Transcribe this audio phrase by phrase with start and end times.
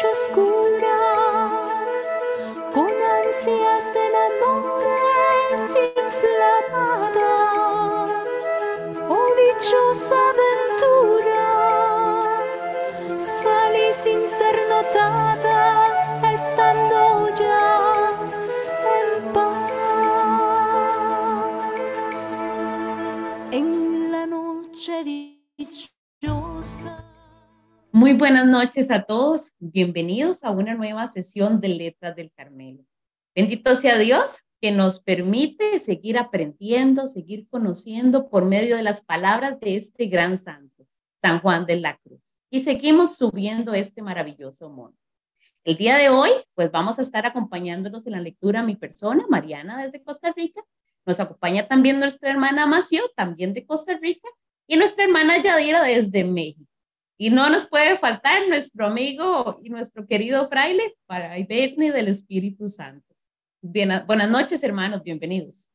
[0.00, 0.69] noche oscura,
[28.20, 29.54] buenas noches a todos.
[29.60, 32.84] Bienvenidos a una nueva sesión de Letras del Carmelo.
[33.34, 39.58] Bendito sea Dios que nos permite seguir aprendiendo, seguir conociendo por medio de las palabras
[39.58, 40.86] de este gran santo,
[41.22, 42.20] San Juan de la Cruz.
[42.50, 44.98] Y seguimos subiendo este maravilloso monte.
[45.64, 49.82] El día de hoy, pues vamos a estar acompañándonos en la lectura mi persona, Mariana,
[49.82, 50.62] desde Costa Rica.
[51.06, 54.28] Nos acompaña también nuestra hermana Macio, también de Costa Rica,
[54.66, 56.69] y nuestra hermana Yadira desde México.
[57.22, 62.66] Y no nos puede faltar nuestro amigo y nuestro querido fraile para Iberni del Espíritu
[62.66, 63.14] Santo.
[63.60, 65.68] Bien, buenas noches, hermanos, bienvenidos.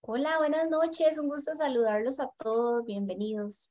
[0.00, 3.70] Hola, buenas noches, un gusto saludarlos a todos, bienvenidos.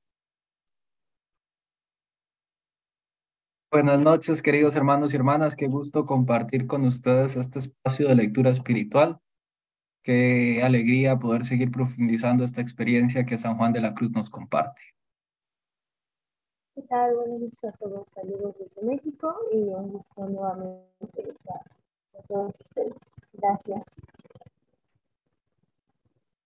[3.72, 8.52] Buenas noches, queridos hermanos y hermanas, qué gusto compartir con ustedes este espacio de lectura
[8.52, 9.20] espiritual.
[10.04, 14.93] Qué alegría poder seguir profundizando esta experiencia que San Juan de la Cruz nos comparte.
[16.76, 17.14] ¿Qué tal?
[17.14, 18.10] Buenas noches a todos.
[18.10, 21.62] Saludos desde México y un gusto nuevamente estar
[22.12, 22.98] con todos ustedes.
[23.32, 24.02] Gracias.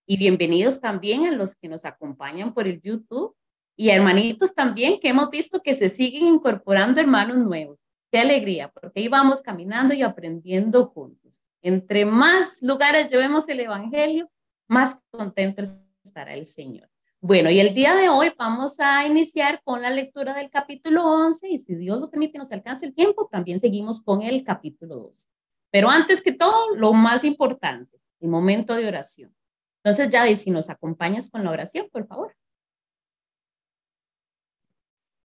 [0.04, 3.34] Y bienvenidos también a los que nos acompañan por el YouTube
[3.74, 7.78] y hermanitos también que hemos visto que se siguen incorporando hermanos nuevos.
[8.12, 11.42] Qué alegría, porque ahí vamos caminando y aprendiendo juntos.
[11.62, 14.30] Entre más lugares llevemos el Evangelio,
[14.66, 15.62] más contento
[16.04, 16.90] estará el Señor.
[17.20, 21.48] Bueno, y el día de hoy vamos a iniciar con la lectura del capítulo 11
[21.48, 25.26] y si Dios lo permite nos alcance el tiempo, también seguimos con el capítulo 12.
[25.72, 29.34] Pero antes que todo, lo más importante, el momento de oración.
[29.82, 32.36] Entonces, ya, si nos acompañas con la oración, por favor.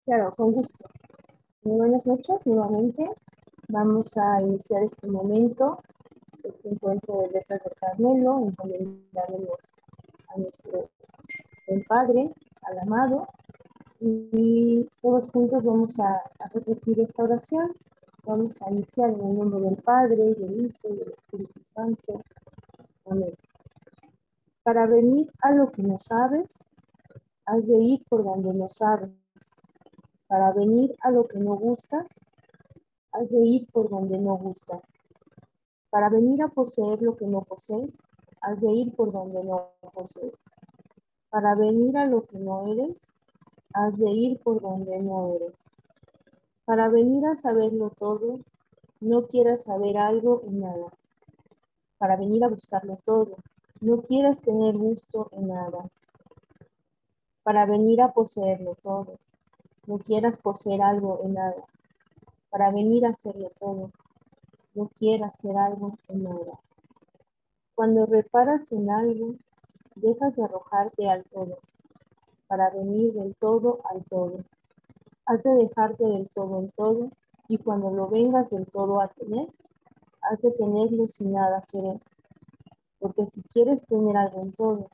[0.04, 0.90] Claro, con gusto.
[1.62, 3.09] Muy buenas noches nuevamente.
[3.69, 5.81] Vamos a iniciar este momento,
[6.44, 9.59] este encuentro de letras de Carmelo, encomendándonos
[10.28, 10.90] a nuestro
[11.68, 12.34] el Padre,
[12.64, 13.28] al amado,
[14.00, 17.74] y todos juntos vamos a, a, repetir esta oración.
[18.26, 22.22] Vamos a iniciar en el nombre del Padre, del Hijo y del Espíritu Santo.
[23.06, 23.34] Amén.
[24.64, 26.60] Para venir a lo que no sabes,
[27.46, 29.12] has de ir por donde no sabes.
[30.28, 32.06] Para venir a lo que no gustas,
[33.14, 34.84] has de ir por donde no gustas.
[35.90, 37.98] Para venir a poseer lo que no posees,
[38.42, 40.34] has de ir por donde no posees.
[41.30, 43.02] Para venir a lo que no eres,
[43.74, 45.56] has de ir por donde no eres.
[46.66, 48.40] Para venir a saberlo todo,
[49.00, 50.88] no quieras saber algo en nada.
[51.98, 53.38] Para venir a buscarlo todo,
[53.82, 55.90] no quieras tener gusto en nada.
[57.44, 59.20] Para venir a poseerlo todo,
[59.86, 61.64] no quieras poseer algo en nada.
[62.50, 63.92] Para venir a hacerlo todo,
[64.74, 66.60] no quieras hacer algo en nada.
[67.76, 69.36] Cuando reparas en algo,
[70.02, 71.58] dejas de arrojarte al todo,
[72.47, 74.40] para venir del todo al todo.
[75.25, 77.09] Has de dejarte del todo en todo,
[77.47, 79.47] y cuando lo vengas del todo a tener,
[80.22, 82.00] has de tenerlo sin nada querer.
[83.00, 84.90] Porque si quieres tener algo en todo,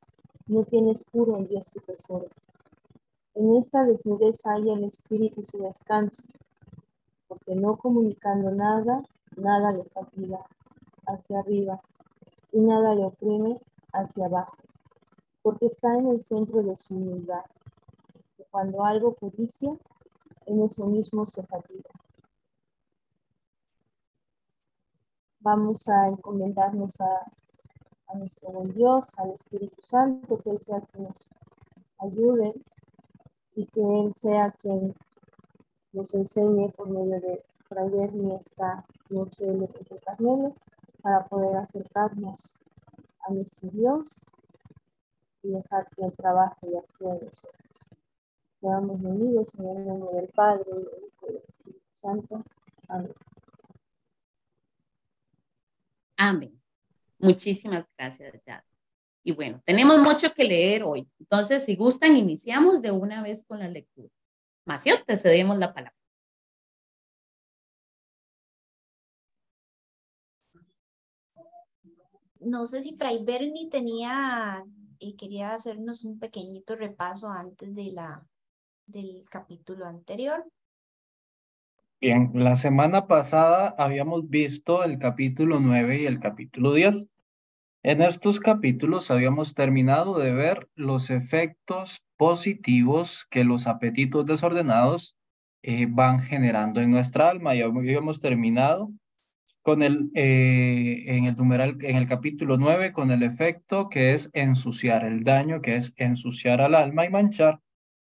[0.47, 2.27] no tienes puro en Dios tu tesoro.
[3.35, 6.23] En esta desnudez hay el espíritu su descanso,
[7.27, 9.03] porque no comunicando nada,
[9.37, 10.39] nada le fatiga
[11.07, 11.81] hacia arriba,
[12.51, 13.59] y nada le oprime
[13.91, 14.62] hacia abajo
[15.43, 17.43] porque está en el centro de su humildad.
[18.49, 19.77] Cuando algo codicia,
[20.45, 21.89] en eso mismo se fatiga.
[25.39, 27.31] Vamos a encomendarnos a,
[28.15, 31.31] nuestro buen Dios, al Espíritu Santo, que Él sea quien nos
[31.97, 32.53] ayude
[33.55, 34.95] y que Él sea quien
[35.93, 40.53] nos enseñe por medio de traer esta noche de de Carmelo
[41.01, 42.53] para poder acercarnos
[43.27, 44.21] a nuestro Dios
[45.43, 47.79] y dejar que el trabajo y actúe en nosotros.
[48.59, 52.43] Quedamos unidos en el nombre del Padre, del Hijo y del Espíritu Santo.
[52.87, 53.13] Amén.
[56.17, 56.61] Amén.
[57.19, 58.65] Muchísimas gracias, ya.
[59.23, 61.09] Y bueno, tenemos mucho que leer hoy.
[61.19, 64.09] Entonces, si gustan, iniciamos de una vez con la lectura.
[64.65, 65.97] Macio, te cedemos la palabra.
[72.39, 74.65] No sé si Fray Berni tenía
[75.03, 78.25] y quería hacernos un pequeñito repaso antes de la,
[78.85, 80.45] del capítulo anterior.
[81.99, 87.09] Bien, la semana pasada habíamos visto el capítulo 9 y el capítulo 10.
[87.83, 95.17] En estos capítulos habíamos terminado de ver los efectos positivos que los apetitos desordenados
[95.63, 97.55] eh, van generando en nuestra alma.
[97.55, 98.89] Ya habíamos terminado
[99.63, 104.29] con el, eh, en el numeral, en el capítulo 9, con el efecto que es
[104.33, 107.61] ensuciar, el daño que es ensuciar al alma y manchar.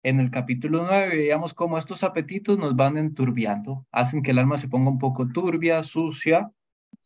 [0.04, 4.58] En el capítulo 9 veíamos cómo estos apetitos nos van enturbiando, hacen que el alma
[4.58, 6.52] se ponga un poco turbia, sucia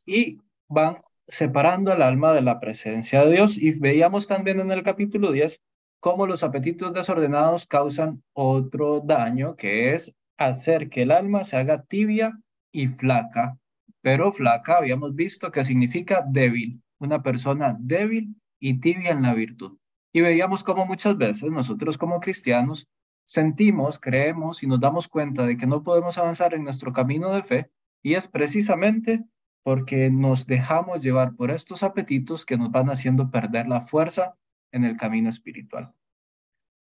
[0.06, 0.98] y van
[1.28, 3.58] separando al alma de la presencia de Dios.
[3.58, 5.62] Y veíamos también en el capítulo 10
[6.02, 11.82] cómo los apetitos desordenados causan otro daño, que es hacer que el alma se haga
[11.84, 12.38] tibia
[12.74, 13.58] y flaca.
[14.04, 19.78] Pero flaca habíamos visto que significa débil, una persona débil y tibia en la virtud.
[20.12, 22.90] Y veíamos cómo muchas veces nosotros como cristianos
[23.24, 27.44] sentimos, creemos y nos damos cuenta de que no podemos avanzar en nuestro camino de
[27.44, 27.72] fe
[28.04, 29.24] y es precisamente
[29.64, 34.36] porque nos dejamos llevar por estos apetitos que nos van haciendo perder la fuerza
[34.74, 35.94] en el camino espiritual.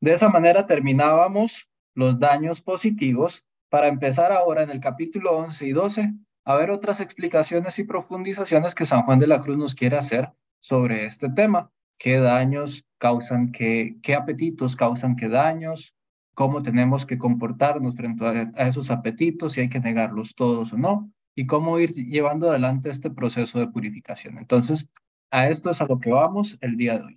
[0.00, 5.72] De esa manera terminábamos los daños positivos para empezar ahora en el capítulo 11 y
[5.72, 6.14] 12
[6.44, 10.32] a ver otras explicaciones y profundizaciones que San Juan de la Cruz nos quiere hacer
[10.60, 15.94] sobre este tema qué daños causan, qué, qué apetitos causan qué daños,
[16.34, 21.10] cómo tenemos que comportarnos frente a, esos apetitos, si hay que negarlos todos o no,
[21.34, 24.38] y cómo ir llevando adelante este proceso de purificación.
[24.38, 24.88] Entonces,
[25.30, 27.16] a esto es a lo que vamos el día de hoy.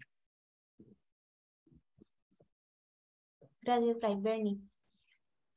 [3.61, 4.59] Gracias, Fray Bernie.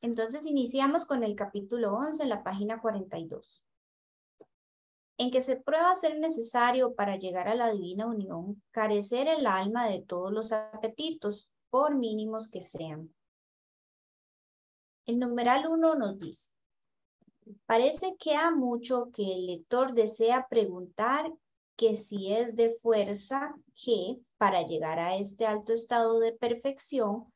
[0.02, 3.62] Entonces, iniciamos con el capítulo 11, la página 42
[5.20, 9.86] en que se prueba ser necesario para llegar a la divina unión carecer el alma
[9.86, 13.14] de todos los apetitos, por mínimos que sean.
[15.04, 16.50] El numeral 1 nos dice,
[17.66, 21.30] parece que ha mucho que el lector desea preguntar
[21.76, 27.30] que si es de fuerza que, para llegar a este alto estado de perfección,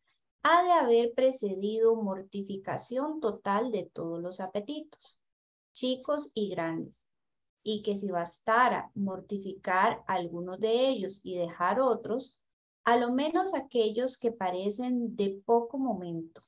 [0.45, 5.19] ha de haber precedido mortificación total de todos los apetitos,
[5.73, 7.07] chicos y grandes,
[7.63, 12.39] y que si bastara mortificar algunos de ellos y dejar otros,
[12.85, 16.43] a lo menos aquellos que parecen de poco momento,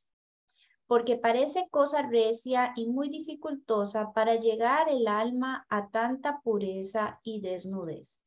[0.87, 7.41] porque parece cosa recia y muy dificultosa para llegar el alma a tanta pureza y
[7.41, 8.23] desnudez,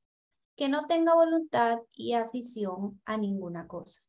[0.56, 4.09] que no tenga voluntad y afición a ninguna cosa.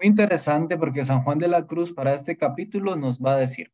[0.00, 3.72] Muy interesante porque San Juan de la Cruz para este capítulo nos va a decir,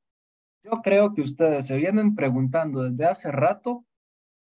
[0.63, 3.85] yo creo que ustedes se vienen preguntando desde hace rato,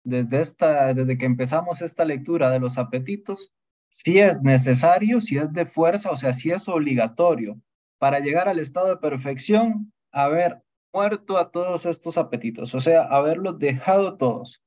[0.05, 3.53] desde, esta, desde que empezamos esta lectura de los apetitos,
[3.91, 7.61] si es necesario, si es de fuerza, o sea, si es obligatorio
[7.99, 10.61] para llegar al estado de perfección, haber
[10.93, 14.61] muerto a todos estos apetitos, o sea, haberlos dejado todos.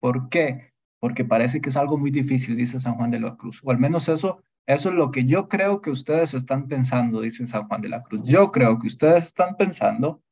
[0.00, 0.72] ¿Por qué?
[0.98, 3.78] Porque parece que es algo muy difícil, dice San Juan de la Cruz, o al
[3.78, 7.82] menos eso, eso es lo que yo creo que ustedes están pensando, dice San Juan
[7.82, 8.22] de la Cruz.
[8.24, 10.22] Yo creo que ustedes están pensando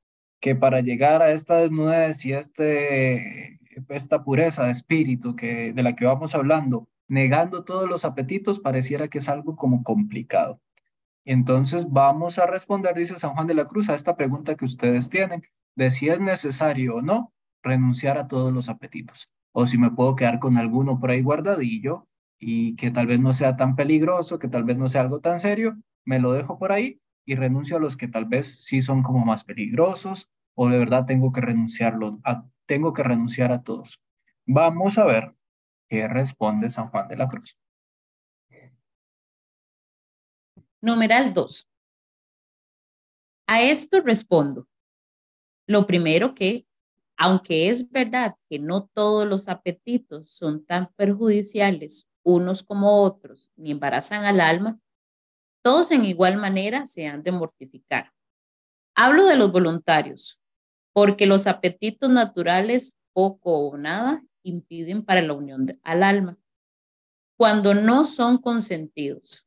[0.40, 5.94] que para llegar a esta desnudez y este, esta pureza de espíritu que, de la
[5.94, 10.60] que vamos hablando, negando todos los apetitos, pareciera que es algo como complicado.
[11.24, 15.10] Entonces vamos a responder, dice San Juan de la Cruz, a esta pregunta que ustedes
[15.10, 15.42] tienen,
[15.76, 20.16] de si es necesario o no renunciar a todos los apetitos, o si me puedo
[20.16, 22.08] quedar con alguno por ahí guardadillo
[22.44, 25.38] y que tal vez no sea tan peligroso, que tal vez no sea algo tan
[25.38, 29.04] serio, me lo dejo por ahí y renuncio a los que tal vez sí son
[29.04, 32.18] como más peligrosos o de verdad tengo que renunciarlos
[32.66, 34.00] tengo que renunciar a todos.
[34.44, 35.34] Vamos a ver
[35.88, 37.56] qué responde San Juan de la Cruz.
[40.80, 41.68] Numeral 2.
[43.46, 44.66] A esto respondo.
[45.68, 46.66] Lo primero que,
[47.16, 53.70] aunque es verdad que no todos los apetitos son tan perjudiciales unos como otros, ni
[53.70, 54.80] embarazan al alma,
[55.62, 58.12] todos en igual manera se han de mortificar.
[58.94, 60.40] Hablo de los voluntarios,
[60.92, 66.38] porque los apetitos naturales, poco o nada, impiden para la unión al alma,
[67.38, 69.46] cuando no son consentidos.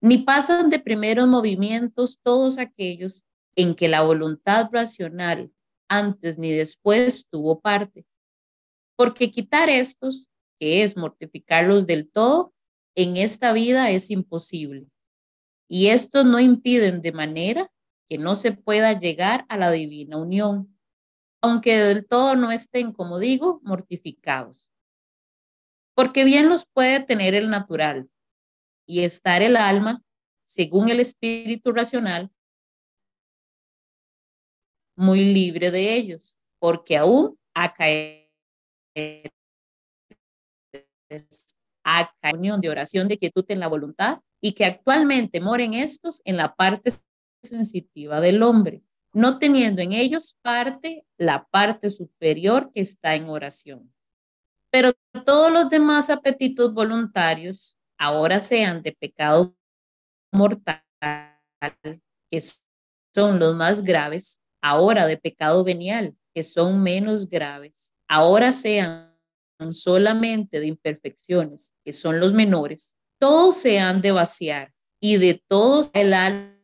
[0.00, 3.24] Ni pasan de primeros movimientos todos aquellos
[3.56, 5.52] en que la voluntad racional
[5.88, 8.06] antes ni después tuvo parte,
[8.96, 10.30] porque quitar estos,
[10.62, 12.54] que es mortificarlos del todo,
[12.94, 14.86] en esta vida es imposible.
[15.68, 17.72] Y estos no impiden de manera
[18.08, 20.78] que no se pueda llegar a la divina unión,
[21.40, 24.70] aunque del todo no estén, como digo, mortificados.
[25.96, 28.08] Porque bien los puede tener el natural
[28.86, 30.04] y estar el alma,
[30.44, 32.30] según el espíritu racional,
[34.94, 38.30] muy libre de ellos, porque aún a caer
[41.84, 46.36] a unión de oración de quietud en la voluntad y que actualmente moren estos en
[46.36, 46.92] la parte
[47.42, 53.92] sensitiva del hombre, no teniendo en ellos parte la parte superior que está en oración.
[54.70, 54.92] Pero
[55.24, 59.54] todos los demás apetitos voluntarios, ahora sean de pecado
[60.32, 60.82] mortal,
[62.30, 62.40] que
[63.14, 69.11] son los más graves, ahora de pecado venial, que son menos graves, ahora sean
[69.70, 75.90] solamente de imperfecciones, que son los menores, todos se han de vaciar y de todos
[75.94, 76.58] el alma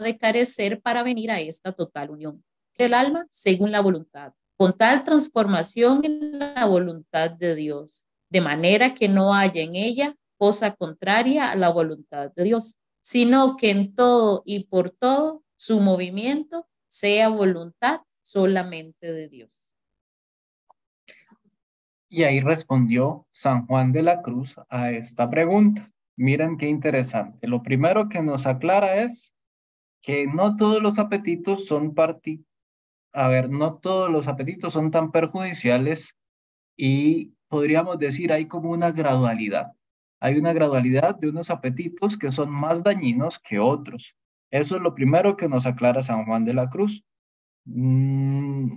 [0.00, 2.44] de carecer para venir a esta total unión.
[2.76, 8.94] El alma según la voluntad, con tal transformación en la voluntad de Dios, de manera
[8.94, 13.94] que no haya en ella cosa contraria a la voluntad de Dios, sino que en
[13.94, 19.70] todo y por todo su movimiento sea voluntad solamente de Dios.
[22.08, 25.92] Y ahí respondió San Juan de la Cruz a esta pregunta.
[26.16, 27.46] Miren qué interesante.
[27.46, 29.34] Lo primero que nos aclara es
[30.00, 32.46] que no todos los apetitos son parti
[33.12, 36.16] a ver, no todos los apetitos son tan perjudiciales
[36.76, 39.72] y podríamos decir hay como una gradualidad.
[40.24, 44.16] Hay una gradualidad de unos apetitos que son más dañinos que otros.
[44.52, 47.04] Eso es lo primero que nos aclara San Juan de la Cruz.
[47.64, 48.76] Mm,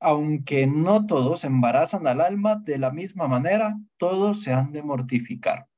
[0.00, 5.68] aunque no todos embarazan al alma de la misma manera, todos se han de mortificar.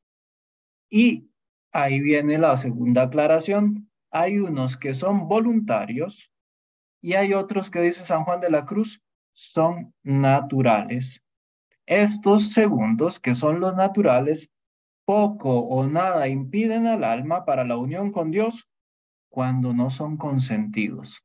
[0.88, 1.28] Y
[1.70, 3.90] ahí viene la segunda aclaración.
[4.10, 6.32] Hay unos que son voluntarios
[7.02, 9.02] y hay otros que dice San Juan de la Cruz
[9.34, 11.22] son naturales.
[11.84, 14.50] Estos segundos, que son los naturales,
[15.04, 18.68] poco o nada impiden al alma para la unión con Dios
[19.28, 21.24] cuando no son consentidos,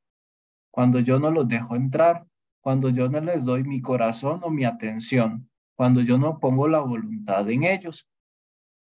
[0.71, 2.25] cuando yo no los dejo entrar,
[2.61, 6.79] cuando yo no les doy mi corazón o mi atención, cuando yo no pongo la
[6.79, 8.07] voluntad en ellos.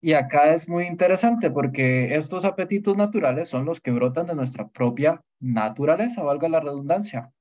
[0.00, 4.68] Y acá es muy interesante porque estos apetitos naturales son los que brotan de nuestra
[4.68, 7.32] propia naturaleza, valga la redundancia.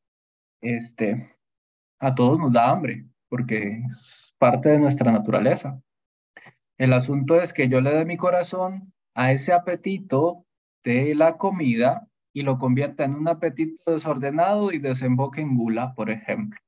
[0.59, 1.37] Este,
[1.99, 5.79] a todos nos da hambre porque es parte de nuestra naturaleza.
[6.77, 10.45] El asunto es que yo le dé mi corazón a ese apetito
[10.83, 16.11] de la comida y lo convierta en un apetito desordenado y desemboque en gula, por
[16.11, 16.59] ejemplo.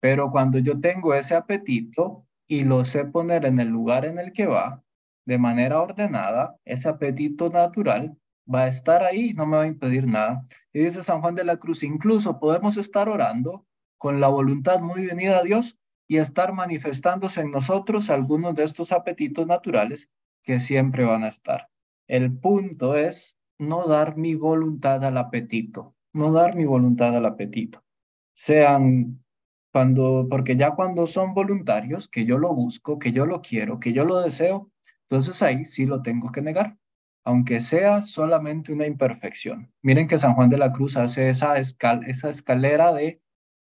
[0.00, 4.32] Pero cuando yo tengo ese apetito y lo sé poner en el lugar en el
[4.32, 4.84] que va,
[5.24, 8.16] de manera ordenada, ese apetito natural
[8.52, 10.46] va a estar ahí no me va a impedir nada.
[10.72, 13.66] Y dice San Juan de la Cruz, incluso podemos estar orando
[13.98, 15.76] con la voluntad muy unida a Dios
[16.08, 20.10] y estar manifestándose en nosotros algunos de estos apetitos naturales
[20.42, 21.68] que siempre van a estar.
[22.06, 27.82] El punto es no dar mi voluntad al apetito, no dar mi voluntad al apetito.
[28.32, 29.24] Sean
[29.72, 33.92] cuando, porque ya cuando son voluntarios, que yo lo busco, que yo lo quiero, que
[33.92, 34.70] yo lo deseo,
[35.02, 36.78] entonces ahí sí lo tengo que negar,
[37.24, 39.72] aunque sea solamente una imperfección.
[39.82, 43.20] Miren que San Juan de la Cruz hace esa, esa escalera de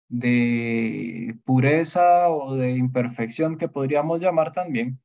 [0.08, 5.00] de pureza o de imperfección que podríamos llamar también,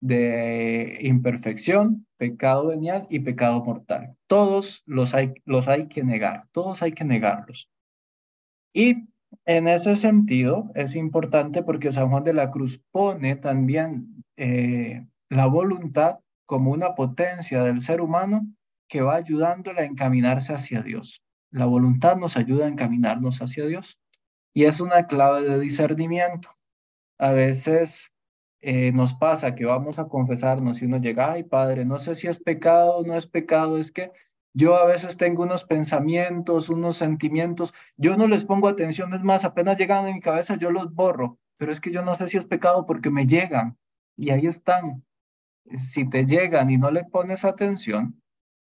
[0.00, 4.16] de imperfección, pecado venial y pecado mortal.
[4.26, 7.68] Todos los hay, los hay que negar, todos hay que negarlos.
[8.72, 9.08] Y
[9.44, 15.46] en ese sentido es importante porque San Juan de la Cruz pone también eh, la
[15.46, 18.46] voluntad como una potencia del ser humano
[18.88, 21.22] que va ayudándole a encaminarse hacia Dios.
[21.52, 23.99] La voluntad nos ayuda a encaminarnos hacia Dios.
[24.52, 26.50] Y es una clave de discernimiento.
[27.18, 28.12] A veces
[28.62, 32.26] eh, nos pasa que vamos a confesarnos y uno llega, ay Padre, no sé si
[32.26, 34.12] es pecado o no es pecado, es que
[34.52, 39.44] yo a veces tengo unos pensamientos, unos sentimientos, yo no les pongo atención, es más,
[39.44, 42.36] apenas llegan a mi cabeza yo los borro, pero es que yo no sé si
[42.36, 43.78] es pecado porque me llegan
[44.16, 45.04] y ahí están.
[45.74, 48.20] Si te llegan y no le pones atención,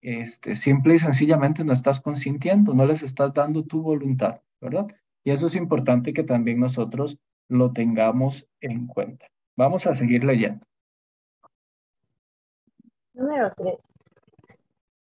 [0.02, 4.86] este, simple y sencillamente no estás consintiendo, no les estás dando tu voluntad, ¿verdad?
[5.24, 9.26] Y eso es importante que también nosotros lo tengamos en cuenta.
[9.56, 10.66] Vamos a seguir leyendo.
[13.14, 13.76] Número 3.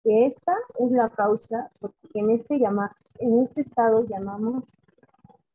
[0.03, 4.65] Que esta es la causa porque en este, llama, en este estado llamamos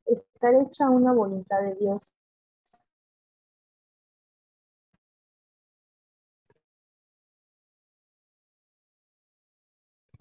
[0.05, 2.13] estar hecha una voluntad de Dios.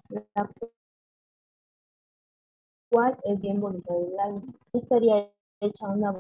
[0.09, 0.51] La
[2.91, 4.43] cual es bien voluntad del alma.
[4.73, 6.15] Estaría hecha una.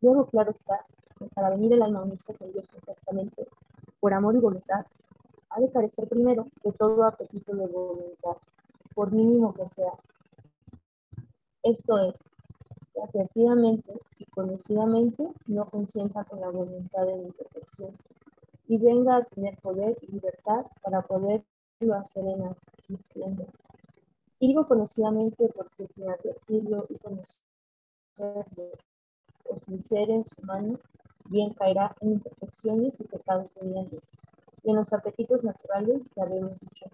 [0.00, 0.86] Luego, claro está,
[1.34, 3.46] para venir el alma a unirse con Dios perfectamente,
[4.00, 4.86] por amor y voluntad,
[5.50, 8.36] ha de carecer primero de todo apetito de voluntad,
[8.94, 9.92] por mínimo que sea.
[11.62, 12.24] Esto es,
[12.94, 17.94] que afectivamente y conocidamente no consienta con la voluntad de la imperfección
[18.70, 21.42] y venga a tener poder y libertad para poderlo
[21.96, 22.56] hacer en la
[24.38, 28.70] y digo conocidamente porque sin advertirlo y conocerlo
[29.48, 30.78] o sin ser en su mano,
[31.28, 34.08] bien caerá en imperfecciones y pecados venientes
[34.62, 36.86] y en los apetitos naturales que habíamos dicho.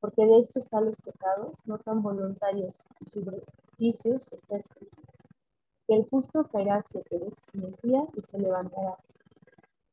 [0.00, 5.00] Porque de estos tales pecados, no tan voluntarios y supersticios, está escrito.
[5.86, 8.98] Que el justo caerá siete veces sin el día y se levantará.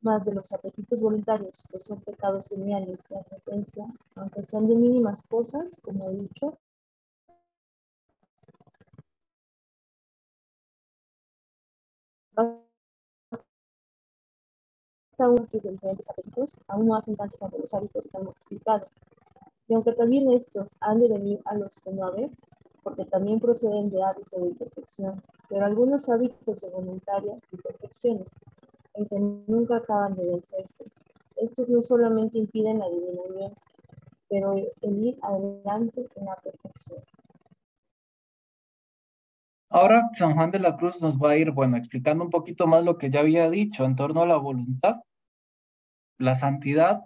[0.02, 5.22] Más de los apetitos voluntarios, que son pecados veniales de advertencia, aunque sean de mínimas
[5.24, 6.58] cosas, como he dicho,
[15.18, 18.90] aún sus diferentes apetitos aún no hacen tanto cuando los hábitos están multiplicados.
[19.68, 22.30] Y aunque también estos han de venir a los que no haber,
[22.84, 28.28] porque también proceden de hábitos de imperfección, pero algunos hábitos de voluntarias imperfecciones,
[29.00, 29.20] en que
[29.52, 30.86] nunca acaban de vencerse.
[31.38, 33.54] Estos no solamente impiden la divina unión,
[34.30, 37.00] pero el ir adelante en la perfección.
[39.70, 42.84] Ahora San Juan de la Cruz nos va a ir, bueno, explicando un poquito más
[42.84, 44.98] lo que ya había dicho en torno a la voluntad.
[46.18, 47.06] La santidad,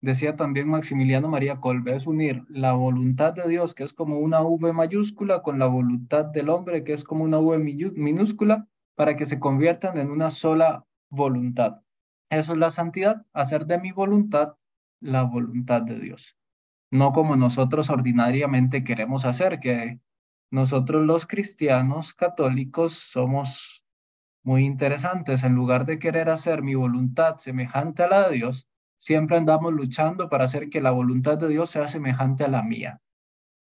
[0.00, 4.40] decía también Maximiliano María Colbe, es unir la voluntad de Dios, que es como una
[4.40, 9.26] V mayúscula, con la voluntad del hombre, que es como una V minúscula, para que
[9.26, 11.82] se conviertan en una sola voluntad.
[12.30, 14.56] Eso es la santidad, hacer de mi voluntad
[15.00, 16.36] la voluntad de Dios.
[16.90, 20.00] No como nosotros ordinariamente queremos hacer, que
[20.50, 23.84] nosotros los cristianos católicos somos
[24.42, 25.44] muy interesantes.
[25.44, 28.68] En lugar de querer hacer mi voluntad semejante a la de Dios,
[28.98, 33.00] siempre andamos luchando para hacer que la voluntad de Dios sea semejante a la mía.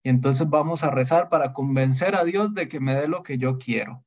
[0.04, 3.38] Y entonces vamos a rezar para convencer a Dios de que me dé lo que
[3.38, 4.05] yo quiero.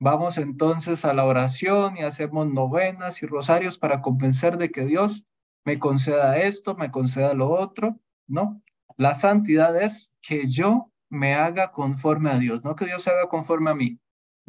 [0.00, 5.26] Vamos entonces a la oración y hacemos novenas y rosarios para convencer de que Dios
[5.64, 8.62] me conceda esto, me conceda lo otro, ¿no?
[8.96, 13.28] La santidad es que yo me haga conforme a Dios, no que Dios se haga
[13.28, 13.98] conforme a mí.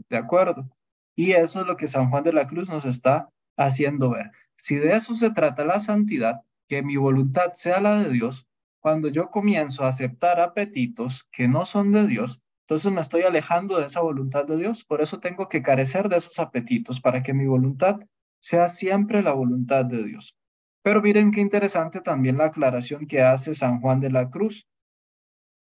[0.10, 0.70] ¿De acuerdo?
[1.16, 4.32] Y eso es lo que San Juan de la Cruz nos está haciendo ver.
[4.56, 8.48] Si de eso se trata la santidad, que mi voluntad sea la de Dios,
[8.80, 13.80] cuando yo comienzo a aceptar apetitos que no son de Dios, entonces me estoy alejando
[13.80, 14.86] de esa voluntad de Dios.
[14.86, 18.00] Por eso tengo que carecer de esos apetitos para que mi voluntad
[18.40, 20.38] sea siempre la voluntad de Dios.
[20.84, 24.68] Pero miren qué interesante también la aclaración que hace San Juan de la Cruz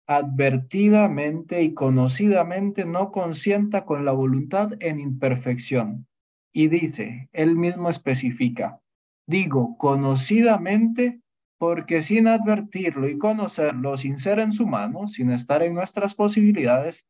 [0.08, 6.08] advertidamente y conocidamente no consienta con la voluntad en imperfección.
[6.52, 8.80] Y dice, él mismo especifica,
[9.28, 11.20] digo conocidamente
[11.58, 17.06] porque sin advertirlo y conocerlo, sin ser en su mano, sin estar en nuestras posibilidades,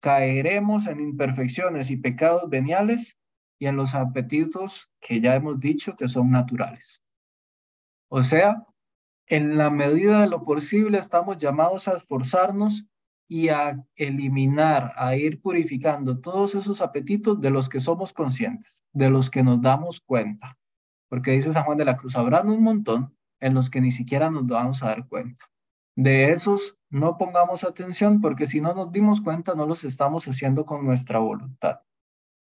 [0.00, 3.18] caeremos en imperfecciones y pecados veniales
[3.58, 7.00] y en los apetitos que ya hemos dicho que son naturales.
[8.08, 8.66] O sea,
[9.26, 12.86] en la medida de lo posible estamos llamados a esforzarnos
[13.28, 19.10] y a eliminar, a ir purificando todos esos apetitos de los que somos conscientes, de
[19.10, 20.56] los que nos damos cuenta.
[21.08, 24.30] Porque dice San Juan de la Cruz, habrá un montón en los que ni siquiera
[24.30, 25.46] nos vamos a dar cuenta.
[25.96, 30.66] De esos no pongamos atención porque si no nos dimos cuenta no los estamos haciendo
[30.66, 31.80] con nuestra voluntad.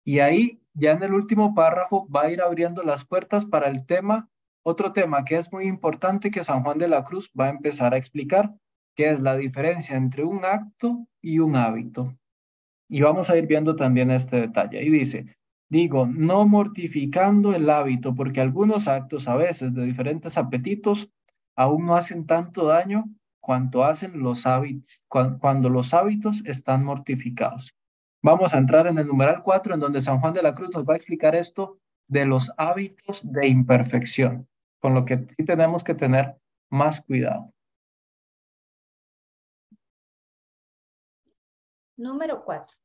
[0.04, 3.86] Y ahí, ya en el último párrafo, va a ir abriendo las puertas para el
[3.86, 4.30] tema
[4.70, 7.94] otro tema que es muy importante que San Juan de la Cruz va a empezar
[7.94, 8.54] a explicar,
[8.98, 12.18] que es la diferencia entre un acto y un hábito.
[12.90, 14.84] Y vamos a ir viendo también este detalle.
[14.84, 15.37] Y dice,
[15.70, 21.10] digo, no mortificando el hábito, porque algunos actos a veces de diferentes apetitos
[21.56, 23.06] aún no hacen tanto daño
[23.40, 27.74] cuanto hacen los hábitos, cuando los hábitos están mortificados.
[28.22, 30.84] Vamos a entrar en el numeral 4, en donde San Juan de la Cruz nos
[30.84, 34.48] va a explicar esto de los hábitos de imperfección
[34.80, 36.38] con lo que sí tenemos que tener
[36.70, 37.54] más cuidado.
[41.98, 42.78] Número cuatro.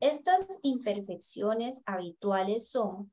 [0.00, 3.12] Estas imperfecciones habituales son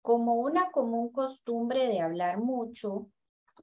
[0.00, 3.08] como una común costumbre de hablar mucho,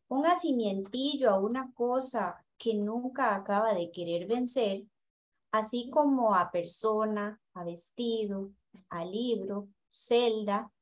[0.10, 4.84] un asimientillo a una cosa que nunca acaba de querer vencer,
[5.52, 8.52] así como a persona, a vestido,
[8.90, 10.74] a libro, celda,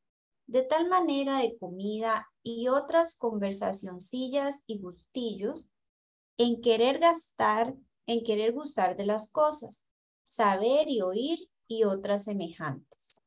[0.48, 5.70] de tal manera de comida y otras conversacioncillas y gustillos
[6.38, 7.76] en querer gastar,
[8.08, 9.86] en querer gustar de las cosas,
[10.24, 13.22] saber y oír y otras semejantes.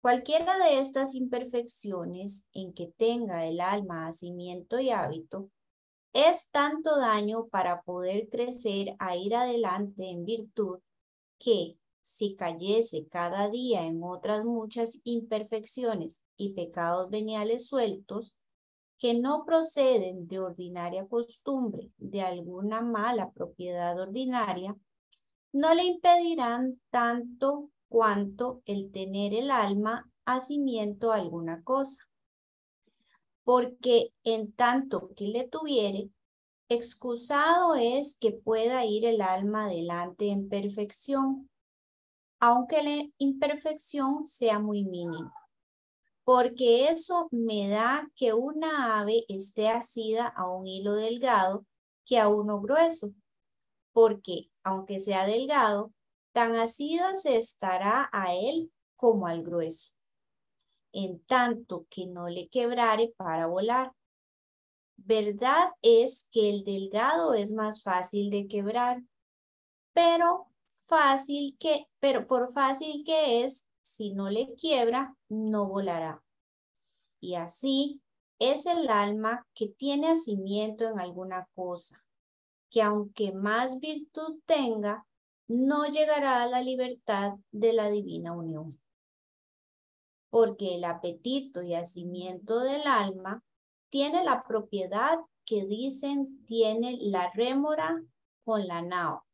[0.00, 5.50] Cualquiera de estas imperfecciones en que tenga el alma hacimiento y hábito
[6.12, 10.78] es tanto daño para poder crecer a ir adelante en virtud
[11.38, 18.36] que, si cayese cada día en otras muchas imperfecciones y pecados veniales sueltos,
[18.98, 24.76] que no proceden de ordinaria costumbre, de alguna mala propiedad ordinaria,
[25.52, 32.04] no le impedirán tanto cuanto el tener el alma hacimiento a alguna cosa.
[33.44, 36.10] Porque en tanto que le tuviere,
[36.68, 41.48] excusado es que pueda ir el alma adelante en perfección,
[42.40, 45.32] aunque la imperfección sea muy mínima.
[46.24, 51.64] Porque eso me da que una ave esté asida a un hilo delgado
[52.04, 53.14] que a uno grueso.
[53.92, 55.92] Porque, aunque sea delgado,
[56.32, 59.94] tan asida se estará a él como al grueso,
[60.92, 63.92] en tanto que no le quebrare para volar.
[64.96, 69.02] Verdad es que el delgado es más fácil de quebrar,
[69.92, 70.48] pero
[70.86, 76.22] fácil que, pero por fácil que es, si no le quiebra, no volará.
[77.20, 78.00] Y así
[78.38, 82.04] es el alma que tiene hacimiento en alguna cosa,
[82.70, 85.06] que aunque más virtud tenga,
[85.48, 88.78] no llegará a la libertad de la divina unión.
[90.30, 93.42] Porque el apetito y hacimiento del alma
[93.88, 98.02] tiene la propiedad que dicen tiene la rémora
[98.44, 99.24] con la nao,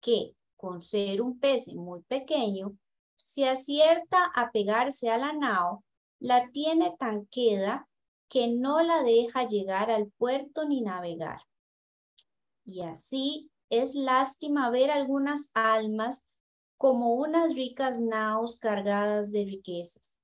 [0.00, 2.76] que con ser un pez muy pequeño,
[3.16, 5.84] si acierta a pegarse a la nao,
[6.20, 7.88] la tiene tan queda
[8.28, 11.40] que no la deja llegar al puerto ni navegar.
[12.64, 16.28] Y así es lástima ver algunas almas
[16.76, 20.18] como unas ricas naos cargadas de riquezas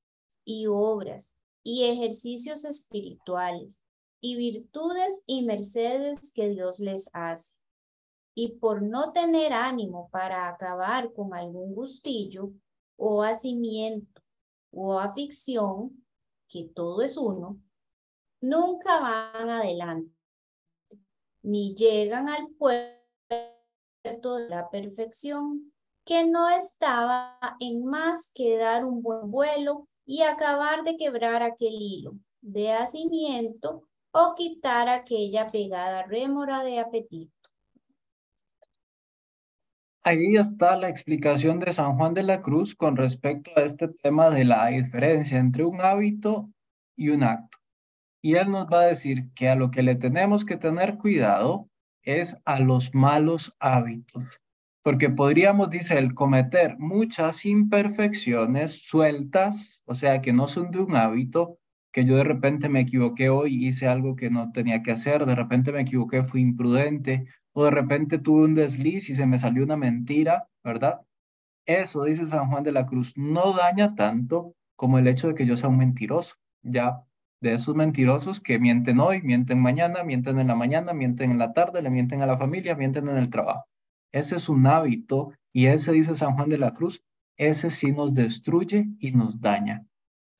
[0.44, 3.82] y obras y ejercicios espirituales
[4.20, 7.54] y virtudes y mercedes que Dios les hace.
[8.34, 12.52] Y por no tener ánimo para acabar con algún gustillo
[12.96, 14.22] o hacimiento
[14.70, 16.04] o afición,
[16.48, 17.60] que todo es uno,
[18.40, 20.14] nunca van adelante,
[21.42, 22.99] ni llegan al puerto
[24.02, 25.72] de la perfección,
[26.04, 31.74] que no estaba en más que dar un buen vuelo y acabar de quebrar aquel
[31.74, 33.82] hilo de hacimiento
[34.12, 37.32] o quitar aquella pegada rémora de apetito.
[40.02, 44.30] Ahí está la explicación de San Juan de la Cruz con respecto a este tema
[44.30, 46.50] de la diferencia entre un hábito
[46.96, 47.58] y un acto.
[48.22, 51.68] Y él nos va a decir que a lo que le tenemos que tener cuidado
[52.02, 54.40] es a los malos hábitos
[54.82, 60.96] porque podríamos, dice él, cometer muchas imperfecciones sueltas, o sea, que no son de un
[60.96, 61.58] hábito,
[61.92, 65.34] que yo de repente me equivoqué hoy, hice algo que no tenía que hacer, de
[65.34, 69.64] repente me equivoqué, fui imprudente, o de repente tuve un desliz y se me salió
[69.64, 71.00] una mentira, ¿verdad?
[71.66, 75.46] Eso, dice San Juan de la Cruz, no daña tanto como el hecho de que
[75.46, 77.04] yo sea un mentiroso, ya
[77.40, 81.52] de esos mentirosos que mienten hoy, mienten mañana, mienten en la mañana, mienten en la
[81.52, 83.64] tarde, le mienten a la familia, mienten en el trabajo.
[84.12, 87.02] Ese es un hábito y ese, dice San Juan de la Cruz,
[87.36, 89.86] ese sí nos destruye y nos daña.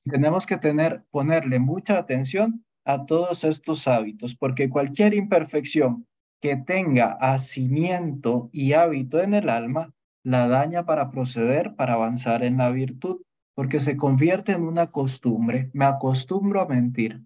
[0.05, 6.07] Tenemos que tener, ponerle mucha atención a todos estos hábitos, porque cualquier imperfección
[6.41, 12.57] que tenga hacimiento y hábito en el alma, la daña para proceder, para avanzar en
[12.57, 13.21] la virtud,
[13.55, 15.69] porque se convierte en una costumbre.
[15.73, 17.21] Me acostumbro a mentir,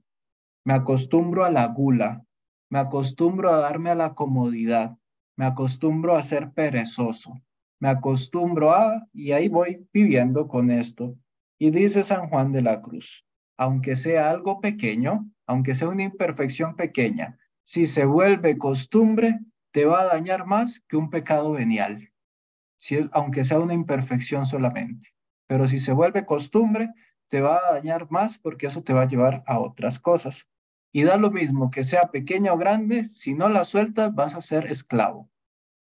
[0.65, 2.25] me acostumbro a la gula,
[2.69, 4.97] me acostumbro a darme a la comodidad,
[5.37, 7.39] me acostumbro a ser perezoso,
[7.79, 11.15] me acostumbro a, y ahí voy viviendo con esto.
[11.57, 13.25] Y dice San Juan de la Cruz,
[13.57, 19.39] aunque sea algo pequeño, aunque sea una imperfección pequeña, si se vuelve costumbre,
[19.71, 22.11] te va a dañar más que un pecado venial,
[22.77, 25.14] si, aunque sea una imperfección solamente.
[25.47, 26.93] Pero si se vuelve costumbre,
[27.27, 30.49] te va a dañar más porque eso te va a llevar a otras cosas.
[30.91, 34.41] Y da lo mismo que sea pequeña o grande, si no la sueltas vas a
[34.41, 35.29] ser esclavo.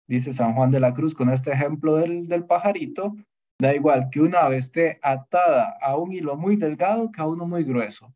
[0.06, 3.14] Dice San Juan de la Cruz con este ejemplo del, del pajarito,
[3.58, 7.46] da igual que una ave esté atada a un hilo muy delgado que a uno
[7.46, 8.14] muy grueso.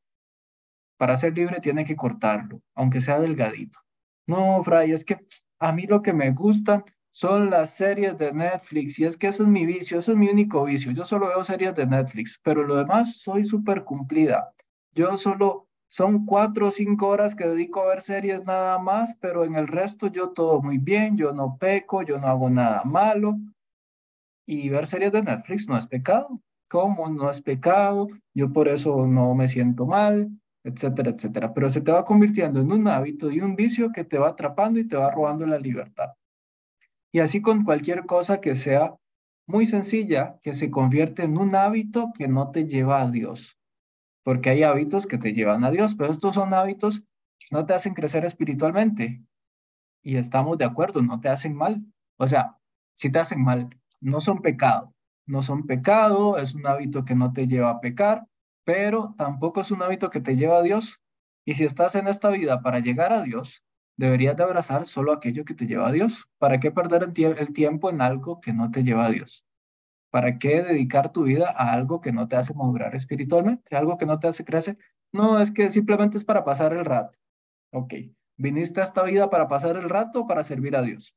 [0.98, 3.78] Para ser libre tiene que cortarlo, aunque sea delgadito.
[4.26, 5.18] No, Fray, es que
[5.58, 6.84] a mí lo que me gusta
[7.16, 10.28] son las series de Netflix y es que ese es mi vicio, ese es mi
[10.28, 10.92] único vicio.
[10.92, 14.52] Yo solo veo series de Netflix, pero lo demás soy súper cumplida.
[14.94, 19.44] Yo solo son cuatro o cinco horas que dedico a ver series nada más, pero
[19.46, 23.38] en el resto yo todo muy bien, yo no peco, yo no hago nada malo.
[24.46, 26.42] Y ver series de Netflix no es pecado.
[26.68, 27.08] ¿Cómo?
[27.08, 28.08] No es pecado.
[28.34, 30.28] Yo por eso no me siento mal,
[30.64, 31.54] etcétera, etcétera.
[31.54, 34.78] Pero se te va convirtiendo en un hábito y un vicio que te va atrapando
[34.78, 36.10] y te va robando la libertad.
[37.12, 38.94] Y así con cualquier cosa que sea
[39.46, 43.58] muy sencilla, que se convierte en un hábito que no te lleva a Dios.
[44.24, 47.00] Porque hay hábitos que te llevan a Dios, pero estos son hábitos
[47.38, 49.22] que no te hacen crecer espiritualmente.
[50.02, 51.84] Y estamos de acuerdo, no te hacen mal.
[52.18, 52.58] O sea,
[52.94, 54.92] si te hacen mal, no son pecado.
[55.26, 58.26] No son pecado, es un hábito que no te lleva a pecar,
[58.64, 61.00] pero tampoco es un hábito que te lleva a Dios.
[61.44, 63.64] Y si estás en esta vida para llegar a Dios,
[63.96, 66.28] deberías de abrazar solo aquello que te lleva a Dios.
[66.38, 69.44] ¿Para qué perder el, tiempo en algo que no te lleva a Dios?
[70.10, 73.76] ¿Para qué dedicar tu vida a algo que no te hace madurar espiritualmente?
[73.76, 74.78] Algo que no te hace crecer.
[75.12, 77.18] No, es que simplemente es para pasar el rato.
[77.72, 77.94] Ok,
[78.36, 81.16] viniste a esta vida para pasar el rato para servir a Dios.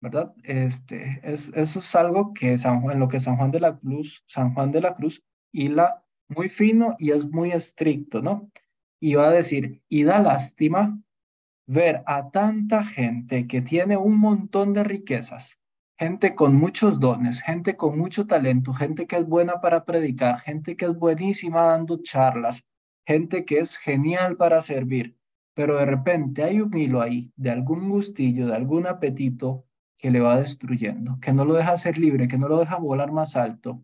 [0.00, 0.34] ¿Verdad?
[0.42, 3.78] Este, es, eso es algo que San Juan, en lo que San Juan de la
[3.78, 8.50] Cruz, San Juan de la Cruz hila muy fino y es muy estricto, ¿no?
[9.00, 10.98] Y va a decir, y da lástima
[11.66, 15.58] ver a tanta gente que tiene un montón de riquezas,
[15.98, 20.76] gente con muchos dones, gente con mucho talento, gente que es buena para predicar, gente
[20.76, 22.64] que es buenísima dando charlas,
[23.06, 25.16] gente que es genial para servir,
[25.54, 29.64] pero de repente hay un hilo ahí de algún gustillo, de algún apetito
[29.96, 33.12] que le va destruyendo, que no lo deja ser libre, que no lo deja volar
[33.12, 33.82] más alto,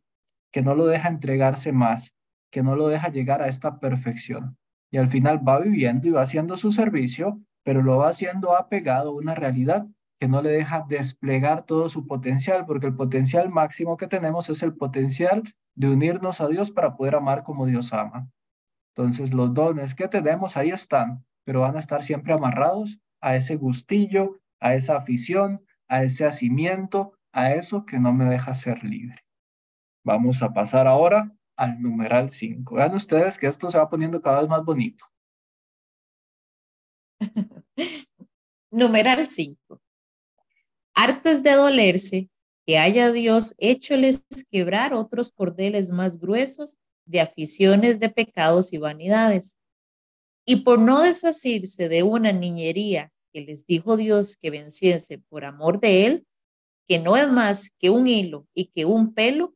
[0.52, 2.14] que no lo deja entregarse más,
[2.50, 4.58] que no lo deja llegar a esta perfección.
[4.90, 7.40] Y al final va viviendo y va haciendo su servicio
[7.70, 9.86] pero lo va haciendo apegado a una realidad
[10.18, 14.64] que no le deja desplegar todo su potencial, porque el potencial máximo que tenemos es
[14.64, 15.44] el potencial
[15.76, 18.28] de unirnos a Dios para poder amar como Dios ama.
[18.88, 23.54] Entonces los dones que tenemos ahí están, pero van a estar siempre amarrados a ese
[23.54, 29.24] gustillo, a esa afición, a ese hacimiento, a eso que no me deja ser libre.
[30.04, 32.74] Vamos a pasar ahora al numeral 5.
[32.74, 35.04] Vean ustedes que esto se va poniendo cada vez más bonito.
[38.72, 39.80] Numeral 5.
[40.94, 42.30] Harto de dolerse
[42.64, 49.58] que haya Dios hecholes quebrar otros cordeles más gruesos de aficiones de pecados y vanidades.
[50.44, 55.80] Y por no desasirse de una niñería que les dijo Dios que venciese por amor
[55.80, 56.26] de él,
[56.86, 59.54] que no es más que un hilo y que un pelo,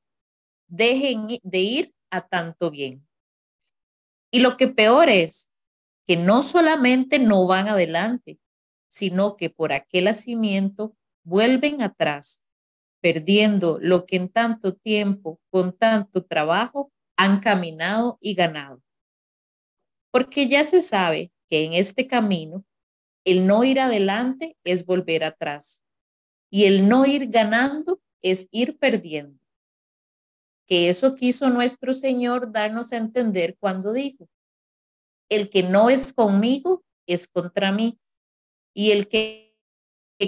[0.67, 3.07] dejen de ir a tanto bien.
[4.33, 5.53] Y lo que peor es,
[6.05, 8.39] que no solamente no van adelante,
[8.95, 12.45] sino que por aquel nacimiento vuelven atrás,
[13.01, 18.81] perdiendo lo que en tanto tiempo, con tanto trabajo, han caminado y ganado.
[20.13, 22.65] Porque ya se sabe que en este camino,
[23.25, 25.85] el no ir adelante es volver atrás
[26.49, 29.41] y el no ir ganando es ir perdiendo.
[30.69, 34.29] Que eso quiso nuestro Señor darnos a entender cuando dijo,
[35.29, 37.99] el que no es conmigo es contra mí,
[38.75, 39.57] y el que,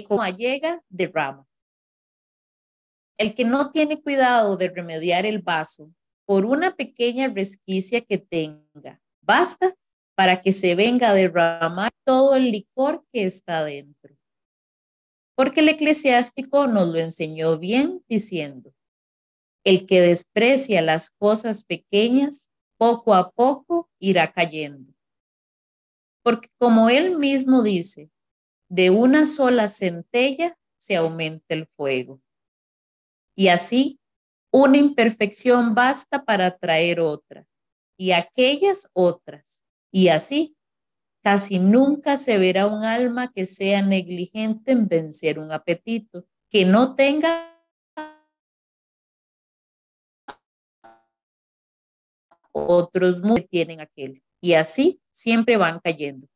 [0.07, 1.45] como llega derrama.
[3.17, 5.91] El que no tiene cuidado de remediar el vaso
[6.25, 9.75] por una pequeña resquicia que tenga, basta
[10.15, 14.15] para que se venga a derramar todo el licor que está dentro.
[15.35, 18.73] Porque el eclesiástico nos lo enseñó bien diciendo,
[19.63, 24.93] el que desprecia las cosas pequeñas, poco a poco irá cayendo.
[26.23, 28.09] Porque como él mismo dice,
[28.69, 32.21] de una sola centella se aumenta el fuego.
[33.35, 33.99] Y así,
[34.51, 37.45] una imperfección basta para traer otra,
[37.97, 39.63] y aquellas otras.
[39.91, 40.55] Y así,
[41.23, 46.95] casi nunca se verá un alma que sea negligente en vencer un apetito, que no
[46.95, 47.53] tenga
[52.51, 54.23] otros muy tienen aquel.
[54.41, 56.27] Y así siempre van cayendo.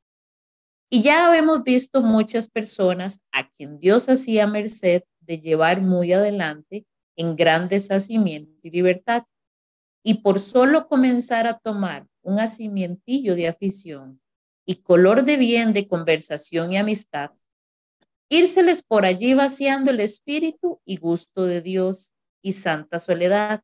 [0.93, 6.85] Y ya hemos visto muchas personas a quien Dios hacía merced de llevar muy adelante
[7.15, 9.23] en gran deshacimiento y libertad.
[10.03, 14.19] Y por solo comenzar a tomar un hacimientillo de afición
[14.65, 17.31] y color de bien de conversación y amistad,
[18.27, 23.63] írseles por allí vaciando el espíritu y gusto de Dios y santa soledad,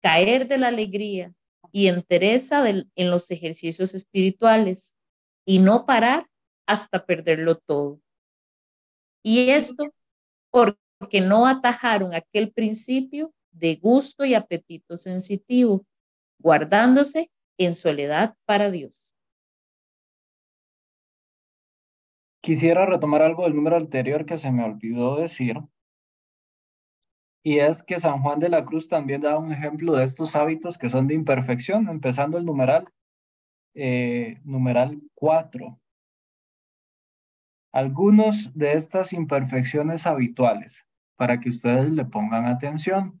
[0.00, 1.34] caer de la alegría
[1.72, 4.94] y entereza en los ejercicios espirituales
[5.44, 6.28] y no parar
[6.66, 8.00] hasta perderlo todo.
[9.22, 9.92] Y esto
[10.50, 15.86] porque no atajaron aquel principio de gusto y apetito sensitivo,
[16.38, 19.14] guardándose en soledad para Dios.
[22.42, 25.56] Quisiera retomar algo del número anterior que se me olvidó decir.
[27.42, 30.76] Y es que San Juan de la Cruz también da un ejemplo de estos hábitos
[30.76, 32.88] que son de imperfección, empezando el numeral,
[33.74, 35.78] eh, numeral 4.
[37.74, 43.20] Algunos de estas imperfecciones habituales, para que ustedes le pongan atención,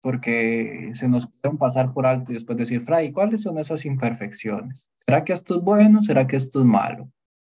[0.00, 4.88] porque se nos pueden pasar por alto y después decir, Fray, ¿cuáles son esas imperfecciones?
[4.94, 6.02] ¿Será que esto es bueno?
[6.02, 7.12] ¿Será que esto es malo?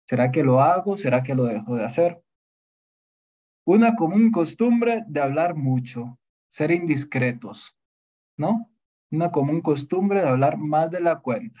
[0.08, 0.96] ¿Será que lo hago?
[0.96, 2.20] ¿Será que lo dejo de hacer?
[3.64, 6.18] Una común costumbre de hablar mucho,
[6.48, 7.76] ser indiscretos,
[8.36, 8.68] ¿no?
[9.12, 11.60] Una común costumbre de hablar más de la cuenta,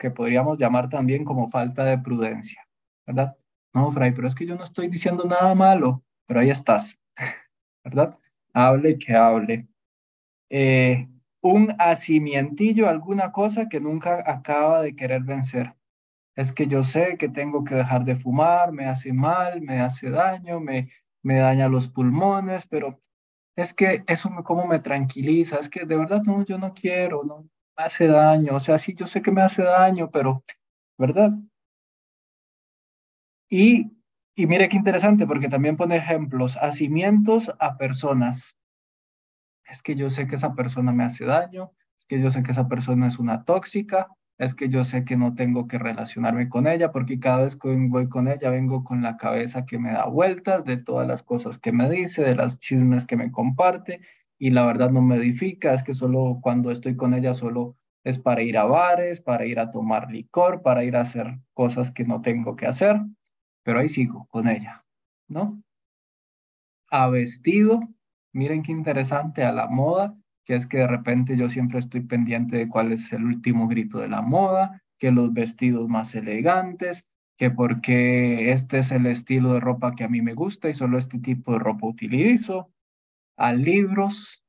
[0.00, 2.66] que podríamos llamar también como falta de prudencia,
[3.06, 3.36] ¿verdad?
[3.74, 6.98] No, Fray, pero es que yo no estoy diciendo nada malo, pero ahí estás,
[7.84, 8.18] ¿verdad?
[8.52, 9.68] Hable que hable.
[10.50, 11.08] Eh,
[11.40, 15.74] un asimientillo, alguna cosa que nunca acaba de querer vencer
[16.36, 20.10] es que yo sé que tengo que dejar de fumar, me hace mal, me hace
[20.10, 20.90] daño, me,
[21.22, 23.00] me daña los pulmones, pero
[23.56, 27.22] es que eso me, como me tranquiliza, es que de verdad no, yo no quiero,
[27.24, 27.42] no
[27.76, 30.44] me hace daño, o sea, sí, yo sé que me hace daño, pero,
[30.98, 31.32] ¿verdad?
[33.52, 33.92] Y,
[34.34, 38.56] y mire qué interesante, porque también pone ejemplos, hacimientos a personas.
[39.66, 42.52] Es que yo sé que esa persona me hace daño, es que yo sé que
[42.52, 46.66] esa persona es una tóxica, es que yo sé que no tengo que relacionarme con
[46.66, 50.06] ella porque cada vez que voy con ella vengo con la cabeza que me da
[50.06, 54.00] vueltas de todas las cosas que me dice, de las chismes que me comparte
[54.38, 58.18] y la verdad no me edifica, es que solo cuando estoy con ella solo es
[58.18, 62.04] para ir a bares, para ir a tomar licor, para ir a hacer cosas que
[62.04, 62.98] no tengo que hacer,
[63.62, 64.84] pero ahí sigo con ella,
[65.28, 65.62] ¿no?
[66.90, 67.80] A vestido,
[68.32, 72.56] miren qué interesante, a la moda, que es que de repente yo siempre estoy pendiente
[72.56, 77.50] de cuál es el último grito de la moda, que los vestidos más elegantes, que
[77.50, 81.18] porque este es el estilo de ropa que a mí me gusta y solo este
[81.18, 82.70] tipo de ropa utilizo.
[83.36, 84.44] A libros,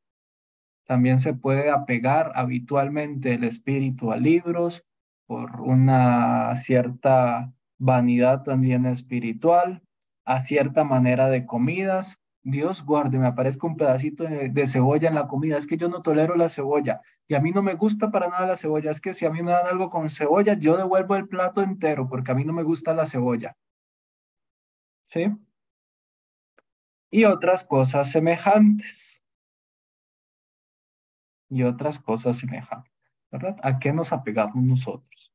[0.85, 4.85] también se puede apegar habitualmente el espíritu a libros
[5.25, 9.83] por una cierta vanidad también espiritual,
[10.23, 15.27] a cierta manera de comidas, Dios guarde, me aparezca un pedacito de, cebolla en la
[15.27, 15.57] comida.
[15.57, 18.45] Es que yo no tolero la cebolla y a mí no me gusta para nada
[18.45, 18.91] la cebolla.
[18.91, 22.07] Es que si a mí me dan algo con cebolla, yo devuelvo el plato entero
[22.07, 23.57] porque a mí no me gusta la cebolla.
[25.03, 25.25] ¿Sí?
[27.11, 29.23] Y otras cosas semejantes.
[31.49, 32.91] Y otras cosas semejantes.
[33.29, 33.57] ¿Verdad?
[33.61, 35.32] ¿A qué nos apegamos nosotros?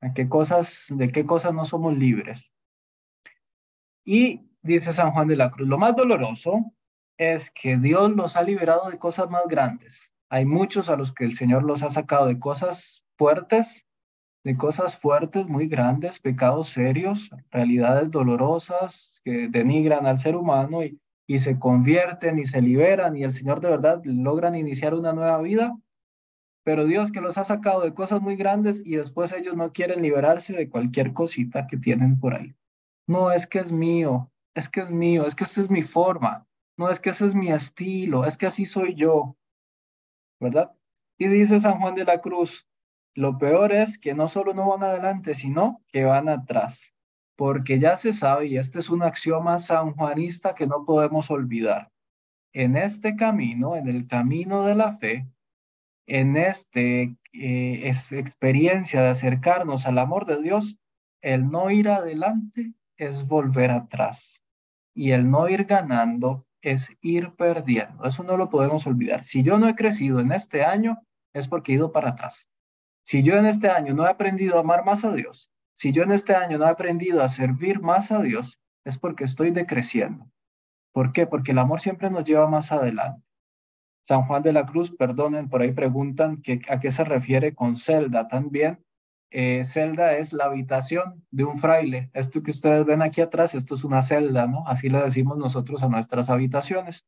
[0.00, 2.52] ¿A qué cosas, de qué cosas no somos libres?
[4.04, 6.72] Y dice San Juan de la Cruz, lo más doloroso
[7.16, 10.12] es que Dios los ha liberado de cosas más grandes.
[10.30, 13.86] Hay muchos a los que el Señor los ha sacado de cosas fuertes,
[14.44, 21.00] de cosas fuertes, muy grandes, pecados serios, realidades dolorosas que denigran al ser humano y,
[21.26, 25.38] y se convierten y se liberan y el Señor de verdad logran iniciar una nueva
[25.42, 25.76] vida.
[26.68, 30.02] Pero Dios que los ha sacado de cosas muy grandes y después ellos no quieren
[30.02, 32.54] liberarse de cualquier cosita que tienen por ahí.
[33.06, 36.46] No es que es mío, es que es mío, es que esa es mi forma,
[36.76, 39.34] no es que ese es mi estilo, es que así soy yo,
[40.40, 40.74] ¿verdad?
[41.16, 42.68] Y dice San Juan de la Cruz,
[43.14, 46.92] lo peor es que no solo no van adelante, sino que van atrás,
[47.34, 51.90] porque ya se sabe, y este es un axioma sanjuanista que no podemos olvidar,
[52.52, 55.26] en este camino, en el camino de la fe,
[56.08, 60.76] en esta eh, experiencia de acercarnos al amor de Dios,
[61.20, 64.42] el no ir adelante es volver atrás
[64.94, 68.04] y el no ir ganando es ir perdiendo.
[68.04, 69.22] Eso no lo podemos olvidar.
[69.22, 70.98] Si yo no he crecido en este año,
[71.34, 72.48] es porque he ido para atrás.
[73.04, 76.02] Si yo en este año no he aprendido a amar más a Dios, si yo
[76.02, 80.30] en este año no he aprendido a servir más a Dios, es porque estoy decreciendo.
[80.92, 81.26] ¿Por qué?
[81.26, 83.27] Porque el amor siempre nos lleva más adelante.
[84.08, 88.26] San Juan de la Cruz, perdonen, por ahí preguntan a qué se refiere con celda
[88.26, 88.78] también
[89.30, 92.10] eh, celda es la habitación de un fraile.
[92.14, 94.66] Esto que ustedes ven aquí atrás, esto es una celda, ¿no?
[94.66, 97.04] Así le decimos nosotros a nuestras habitaciones.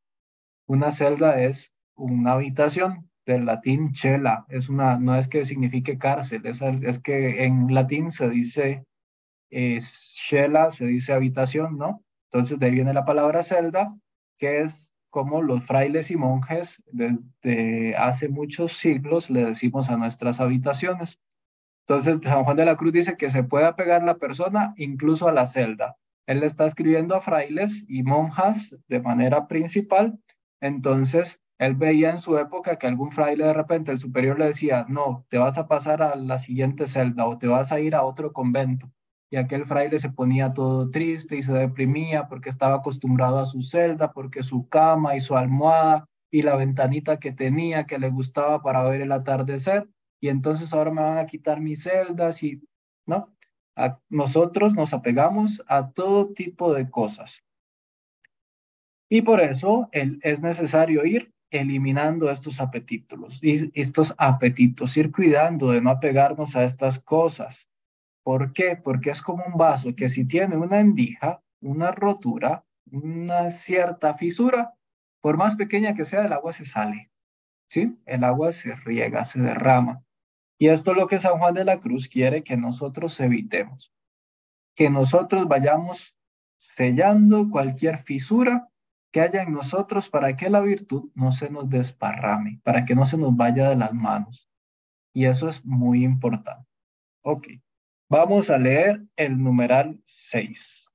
[0.66, 6.44] Una celda es una habitación, del latín chela, es una, no es que signifique cárcel,
[6.44, 8.84] es, es que en latín se dice
[9.50, 12.02] chela, se dice habitación, ¿no?
[12.30, 13.94] Entonces de ahí viene la palabra celda,
[14.38, 20.40] que es como los frailes y monjes desde hace muchos siglos le decimos a nuestras
[20.40, 21.18] habitaciones.
[21.86, 25.32] Entonces, San Juan de la Cruz dice que se puede apegar la persona incluso a
[25.32, 25.96] la celda.
[26.26, 30.20] Él está escribiendo a frailes y monjas de manera principal.
[30.60, 34.86] Entonces, él veía en su época que algún fraile de repente, el superior le decía,
[34.88, 38.04] no, te vas a pasar a la siguiente celda o te vas a ir a
[38.04, 38.90] otro convento.
[39.30, 43.62] Y aquel fraile se ponía todo triste y se deprimía porque estaba acostumbrado a su
[43.62, 48.60] celda, porque su cama y su almohada y la ventanita que tenía que le gustaba
[48.60, 49.88] para ver el atardecer,
[50.20, 52.60] y entonces ahora me van a quitar mis celdas y,
[53.06, 53.34] ¿no?
[54.08, 57.42] nosotros nos apegamos a todo tipo de cosas.
[59.08, 65.90] Y por eso es necesario ir eliminando estos apetitos, estos apetitos, ir cuidando de no
[65.90, 67.69] apegarnos a estas cosas.
[68.30, 68.76] ¿Por qué?
[68.76, 74.72] Porque es como un vaso que si tiene una endija, una rotura, una cierta fisura,
[75.20, 77.10] por más pequeña que sea, el agua se sale.
[77.68, 77.98] ¿Sí?
[78.06, 80.04] El agua se riega, se derrama.
[80.60, 83.92] Y esto es lo que San Juan de la Cruz quiere que nosotros evitemos.
[84.76, 86.16] Que nosotros vayamos
[86.56, 88.68] sellando cualquier fisura
[89.10, 93.06] que haya en nosotros para que la virtud no se nos desparrame, para que no
[93.06, 94.48] se nos vaya de las manos.
[95.12, 96.70] Y eso es muy importante.
[97.22, 97.48] Ok,
[98.10, 100.92] vamos a leer el numeral 6.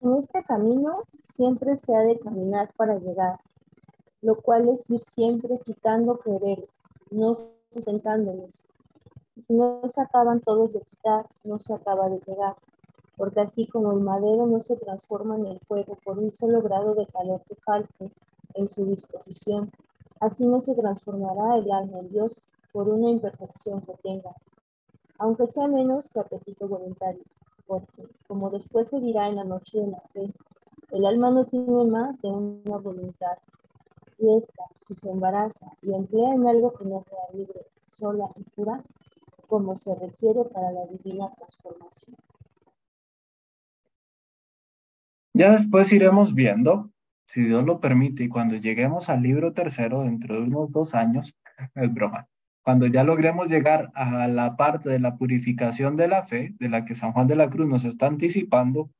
[0.00, 3.38] En este camino siempre se ha de caminar para llegar,
[4.22, 6.66] lo cual es ir siempre quitando querer,
[7.10, 7.36] no
[7.70, 8.64] sustentándolos.
[9.40, 12.56] Si no se acaban todos de quitar, no se acaba de llegar
[13.18, 16.94] porque así como el madero no se transforma en el fuego por un solo grado
[16.94, 18.12] de calor que falte
[18.54, 19.72] en su disposición,
[20.20, 22.40] así no se transformará el alma en Dios
[22.72, 24.30] por una imperfección que tenga,
[25.18, 27.22] aunque sea menos que apetito voluntario,
[27.66, 30.32] porque, como después se dirá en la noche de la fe,
[30.90, 33.38] el alma no tiene más de una voluntad,
[34.18, 38.42] y esta, si se embaraza y emplea en algo que no sea libre, sola y
[38.50, 38.82] pura,
[39.46, 42.16] como se requiere para la divina transformación.
[45.34, 46.90] Ya después iremos viendo,
[47.26, 51.34] si Dios lo permite, y cuando lleguemos al libro tercero, dentro de unos dos años,
[51.74, 52.28] es broma,
[52.68, 56.84] cuando ya logremos llegar a la parte de la purificación de la fe, de la
[56.84, 58.90] que San Juan de la Cruz nos está anticipando,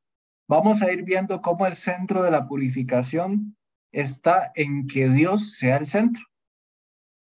[0.48, 3.58] vamos a ir viendo cómo el centro de la purificación
[3.92, 6.24] está en que Dios sea el centro.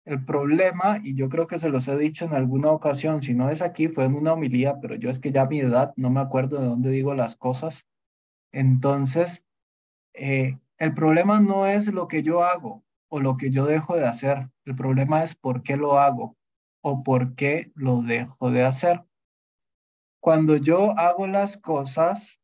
[0.06, 3.52] El problema, y yo creo que se los he dicho en alguna ocasión, si no
[3.52, 6.10] es aquí, fue en una homilía, pero yo es que ya a mi edad no
[6.10, 7.86] me acuerdo de dónde digo las cosas.
[8.52, 9.46] Entonces,
[10.16, 14.08] eh, el problema no es lo que yo hago o lo que yo dejo de
[14.08, 14.50] hacer.
[14.66, 16.36] El problema es por qué lo hago
[16.82, 19.06] o por qué lo dejo de hacer.
[20.20, 22.40] Cuando yo hago las cosas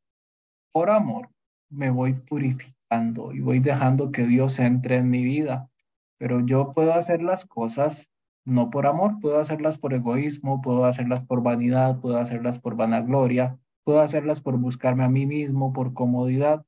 [0.72, 1.32] por amor,
[1.72, 5.72] me voy purificando y voy dejando que Dios entre en mi vida.
[6.20, 8.12] Pero yo puedo hacer las cosas
[8.46, 13.58] no por amor, puedo hacerlas por egoísmo, puedo hacerlas por vanidad, puedo hacerlas por vanagloria,
[13.84, 16.64] puedo hacerlas por buscarme a mí mismo, por comodidad.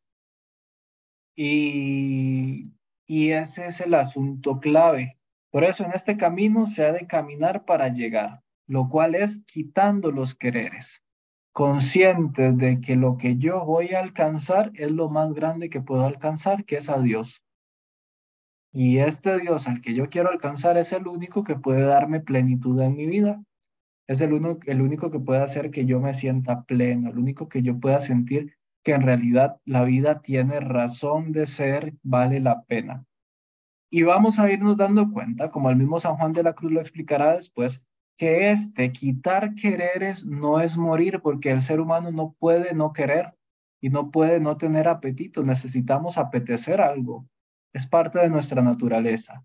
[1.36, 2.72] Y,
[3.12, 5.18] y ese es el asunto clave.
[5.49, 10.12] Por eso en este camino se ha de caminar para llegar, lo cual es quitando
[10.12, 11.03] los quereres,
[11.51, 16.05] conscientes de que lo que yo voy a alcanzar es lo más grande que puedo
[16.05, 17.43] alcanzar, que es a Dios.
[18.72, 22.80] Y este Dios al que yo quiero alcanzar es el único que puede darme plenitud
[22.80, 23.43] en mi vida
[24.07, 27.47] es el, uno, el único que puede hacer que yo me sienta pleno, el único
[27.47, 32.64] que yo pueda sentir que en realidad la vida tiene razón de ser, vale la
[32.64, 33.06] pena.
[33.90, 36.80] Y vamos a irnos dando cuenta, como el mismo San Juan de la Cruz lo
[36.80, 37.84] explicará después,
[38.18, 43.34] que este quitar quereres no es morir, porque el ser humano no puede no querer
[43.82, 45.44] y no puede no tener apetito.
[45.44, 47.28] Necesitamos apetecer algo.
[47.74, 49.44] Es parte de nuestra naturaleza.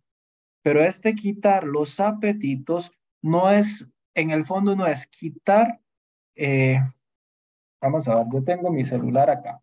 [0.62, 5.80] Pero este quitar los apetitos no es en el fondo no es quitar,
[6.34, 6.80] eh,
[7.81, 9.61] vamos a ver, yo tengo mi celular acá,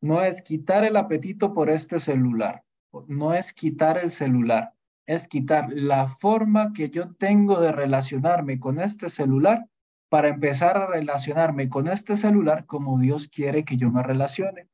[0.00, 2.64] no es quitar el apetito por este celular,
[3.06, 4.72] no es quitar el celular,
[5.06, 9.66] es quitar la forma que yo tengo de relacionarme con este celular
[10.08, 14.68] para empezar a relacionarme con este celular como Dios quiere que yo me relacione.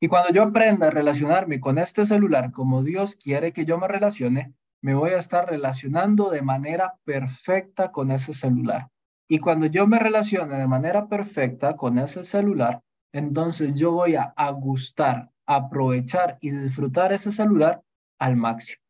[0.00, 3.88] Y cuando yo aprenda a relacionarme con este celular como Dios quiere que yo me
[3.88, 8.88] relacione, me voy a estar relacionando de manera perfecta con ese celular.
[9.28, 14.32] Y cuando yo me relacione de manera perfecta con ese celular, entonces yo voy a,
[14.50, 17.82] gustar, aprovechar y disfrutar ese celular
[18.18, 18.80] al máximo.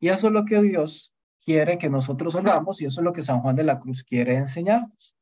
[0.00, 1.12] Y eso es lo que Dios
[1.44, 4.36] quiere que nosotros hagamos y eso es lo que San Juan de la Cruz quiere
[4.36, 5.14] enseñarnos.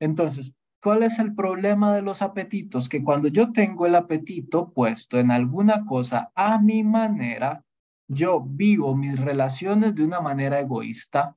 [0.00, 0.52] Entonces,
[0.82, 2.88] ¿cuál es el problema de los apetitos?
[2.88, 7.64] Que cuando yo tengo el apetito puesto en alguna cosa a mi manera,
[8.08, 11.36] yo vivo mis relaciones de una manera egoísta.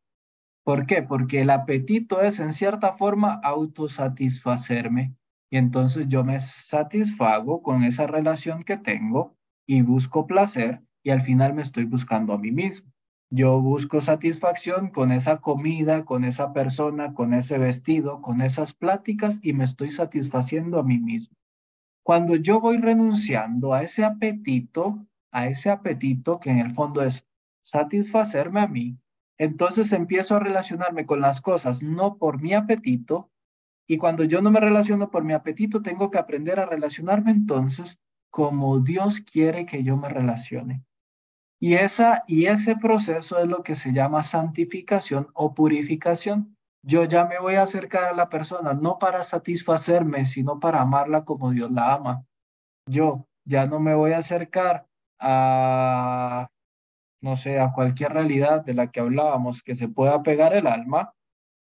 [0.67, 1.01] ¿Por qué?
[1.01, 5.15] Porque el apetito es en cierta forma autosatisfacerme
[5.49, 11.21] y entonces yo me satisfago con esa relación que tengo y busco placer y al
[11.21, 12.91] final me estoy buscando a mí mismo.
[13.29, 19.39] Yo busco satisfacción con esa comida, con esa persona, con ese vestido, con esas pláticas
[19.41, 21.37] y me estoy satisfaciendo a mí mismo.
[22.03, 27.25] Cuando yo voy renunciando a ese apetito, a ese apetito que en el fondo es
[27.63, 28.97] satisfacerme a mí,
[29.37, 33.29] entonces empiezo a relacionarme con las cosas no por mi apetito,
[33.87, 37.97] y cuando yo no me relaciono por mi apetito, tengo que aprender a relacionarme entonces
[38.29, 40.83] como Dios quiere que yo me relacione.
[41.59, 46.55] Y, esa, y ese proceso es lo que se llama santificación o purificación.
[46.83, 51.25] Yo ya me voy a acercar a la persona no para satisfacerme, sino para amarla
[51.25, 52.25] como Dios la ama.
[52.87, 54.85] Yo ya no me voy a acercar
[55.19, 56.47] a,
[57.27, 61.13] no sé, a cualquier realidad de la que hablábamos que se pueda pegar el alma.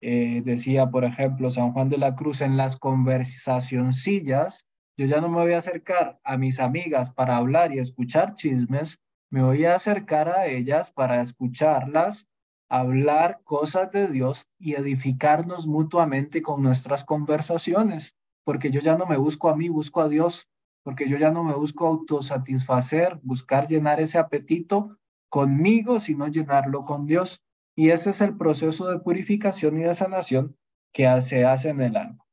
[0.01, 4.65] Eh, decía, por ejemplo, San Juan de la Cruz en las conversacioncillas,
[4.97, 8.97] yo ya no me voy a acercar a mis amigas para hablar y escuchar chismes,
[9.29, 12.25] me voy a acercar a ellas para escucharlas,
[12.67, 19.17] hablar cosas de Dios y edificarnos mutuamente con nuestras conversaciones, porque yo ya no me
[19.17, 20.47] busco a mí, busco a Dios,
[20.83, 24.97] porque yo ya no me busco autosatisfacer, buscar llenar ese apetito
[25.31, 27.41] conmigo, sino llenarlo con Dios.
[27.75, 30.57] Y ese es el proceso de purificación y de sanación
[30.91, 32.23] que se hace en el alma.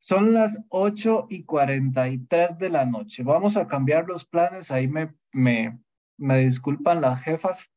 [0.00, 3.22] Son las 8 y 43 de la noche.
[3.22, 4.70] Vamos a cambiar los planes.
[4.70, 5.78] Ahí me, me,
[6.16, 7.70] me disculpan las jefas.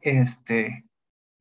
[0.00, 0.86] Este,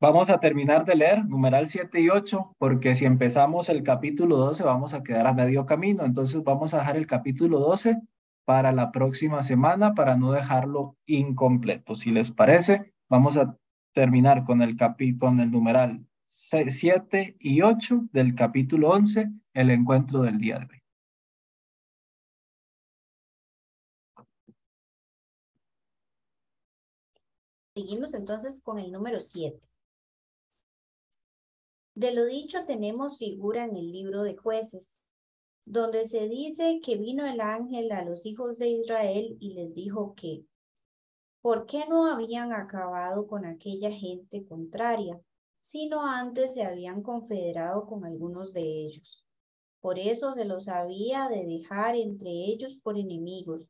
[0.02, 4.64] vamos a terminar de leer numeral 7 y 8, porque si empezamos el capítulo 12
[4.64, 6.04] vamos a quedar a medio camino.
[6.04, 8.02] Entonces vamos a dejar el capítulo 12
[8.46, 11.96] para la próxima semana para no dejarlo incompleto.
[11.96, 13.58] Si les parece, vamos a
[13.94, 20.22] terminar con el, capi con el numeral 7 y 8 del capítulo 11, el encuentro
[20.22, 20.82] del día de hoy.
[27.76, 29.60] Seguimos entonces con el número 7.
[31.96, 35.02] De lo dicho tenemos figura en el libro de jueces,
[35.66, 40.14] donde se dice que vino el ángel a los hijos de Israel y les dijo
[40.16, 40.46] que,
[41.42, 45.20] ¿por qué no habían acabado con aquella gente contraria?
[45.66, 49.26] sino antes se habían confederado con algunos de ellos.
[49.82, 53.68] Por eso se los había de dejar entre ellos por enemigos,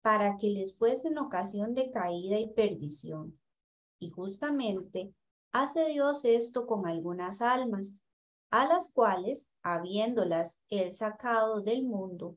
[0.00, 3.38] para que les fuesen ocasión de caída y perdición.
[3.98, 5.12] Y justamente
[5.52, 8.00] hace Dios esto con algunas almas,
[8.50, 12.36] a las cuales, habiéndolas él sacado del mundo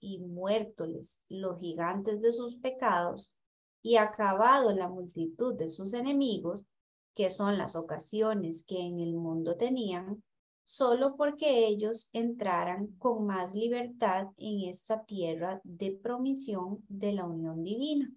[0.00, 3.34] y muertoles los gigantes de sus pecados,
[3.82, 6.66] y acabado la multitud de sus enemigos,
[7.14, 10.22] que son las ocasiones que en el mundo tenían,
[10.64, 17.64] solo porque ellos entraran con más libertad en esta tierra de promisión de la unión
[17.64, 18.12] divina.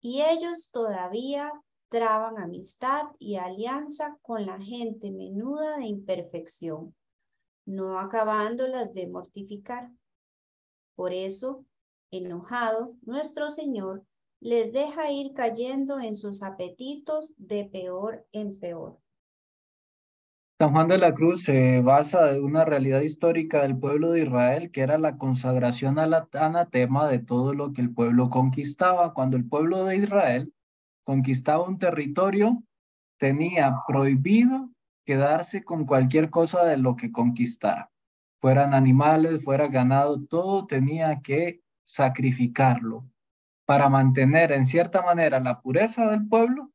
[0.00, 1.50] Y ellos todavía
[1.88, 6.94] traban amistad y alianza con la gente menuda de imperfección,
[7.66, 9.90] no acabándolas de mortificar.
[10.94, 11.64] Por eso,
[12.10, 14.04] enojado, nuestro Señor
[14.40, 18.98] les deja ir cayendo en sus apetitos de peor en peor.
[20.60, 24.70] San Juan de la Cruz se basa en una realidad histórica del pueblo de Israel,
[24.70, 29.14] que era la consagración al anatema de todo lo que el pueblo conquistaba.
[29.14, 30.54] Cuando el pueblo de Israel
[31.04, 32.62] conquistaba un territorio,
[33.18, 34.70] tenía prohibido
[35.04, 37.90] quedarse con cualquier cosa de lo que conquistara.
[38.40, 43.06] Fueran animales, fuera ganado, todo tenía que sacrificarlo
[43.66, 46.70] para mantener en cierta manera la pureza del pueblo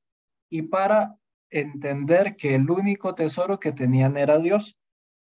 [0.49, 1.17] y para
[1.51, 4.77] entender que el único tesoro que tenían era Dios.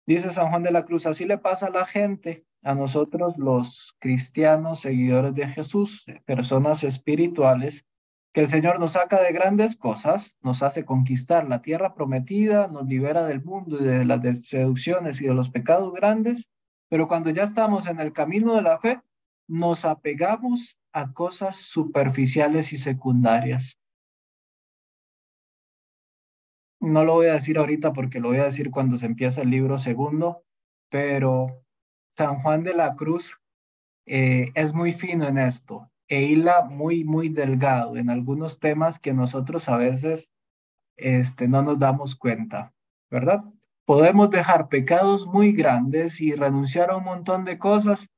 [0.06, 3.96] Dice San Juan de la Cruz, así le pasa a la gente, a nosotros los
[4.00, 7.86] cristianos, seguidores de Jesús, personas espirituales,
[8.32, 12.86] que el Señor nos saca de grandes cosas, nos hace conquistar la tierra prometida, nos
[12.86, 16.50] libera del mundo y de las seducciones y de los pecados grandes,
[16.90, 19.02] pero cuando ya estamos en el camino de la fe,
[19.48, 23.78] nos apegamos a cosas superficiales y secundarias.
[26.80, 29.50] No lo voy a decir ahorita porque lo voy a decir cuando se empieza el
[29.50, 30.44] libro segundo,
[30.90, 31.64] pero
[32.12, 33.40] San Juan de la Cruz
[34.06, 39.14] eh, es muy fino en esto e hila muy, muy delgado en algunos temas que
[39.14, 40.30] nosotros a veces
[40.98, 42.74] este, no nos damos cuenta,
[43.10, 43.46] ¿verdad?
[43.86, 48.10] Podemos dejar pecados muy grandes y renunciar a un montón de cosas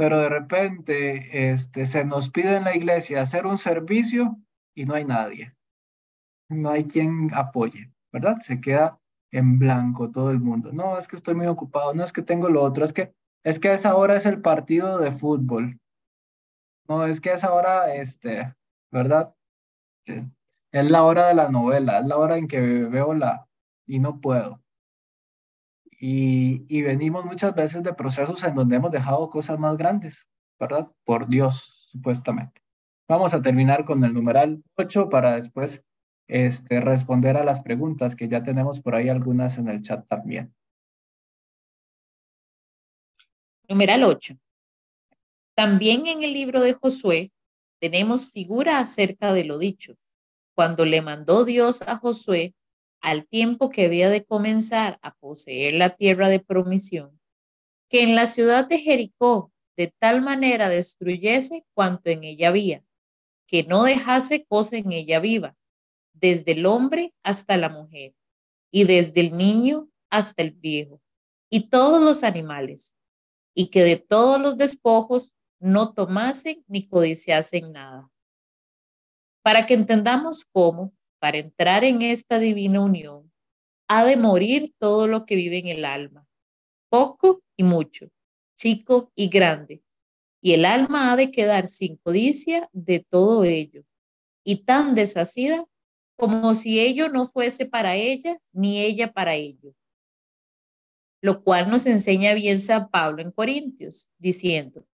[0.00, 4.38] pero de repente este, se nos pide en la iglesia hacer un servicio
[4.74, 5.54] y no hay nadie.
[6.48, 8.38] No hay quien apoye, ¿verdad?
[8.40, 8.98] Se queda
[9.30, 10.72] en blanco todo el mundo.
[10.72, 13.12] No, es que estoy muy ocupado, no es que tengo lo otro, es que
[13.44, 15.78] es que a esa hora es el partido de fútbol.
[16.90, 18.52] No, es que a esa hora, este,
[18.90, 19.32] ¿verdad?
[20.04, 23.46] Es la hora de la novela, es la hora en que veo la
[23.86, 24.60] y no puedo.
[26.00, 30.26] Y, y venimos muchas veces de procesos en donde hemos dejado cosas más grandes,
[30.58, 30.90] ¿verdad?
[31.04, 32.60] Por Dios, supuestamente.
[33.06, 35.84] Vamos a terminar con el numeral 8 para después
[36.26, 40.52] este, responder a las preguntas que ya tenemos por ahí algunas en el chat también.
[43.68, 44.34] Numeral 8.
[45.60, 47.32] También en el libro de Josué
[47.82, 49.94] tenemos figura acerca de lo dicho,
[50.56, 52.54] cuando le mandó Dios a Josué
[53.02, 57.20] al tiempo que había de comenzar a poseer la tierra de promisión,
[57.90, 62.82] que en la ciudad de Jericó de tal manera destruyese cuanto en ella había,
[63.46, 65.58] que no dejase cosa en ella viva,
[66.14, 68.14] desde el hombre hasta la mujer,
[68.70, 71.02] y desde el niño hasta el viejo,
[71.50, 72.96] y todos los animales,
[73.54, 78.10] y que de todos los despojos no tomasen ni codiciasen nada.
[79.42, 83.30] Para que entendamos cómo, para entrar en esta divina unión,
[83.88, 86.26] ha de morir todo lo que vive en el alma,
[86.88, 88.08] poco y mucho,
[88.56, 89.82] chico y grande,
[90.40, 93.84] y el alma ha de quedar sin codicia de todo ello,
[94.44, 95.66] y tan deshacida
[96.16, 99.74] como si ello no fuese para ella, ni ella para ello.
[101.22, 104.86] Lo cual nos enseña bien San Pablo en Corintios, diciendo,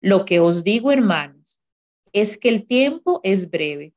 [0.00, 1.60] lo que os digo, hermanos,
[2.12, 3.94] es que el tiempo es breve.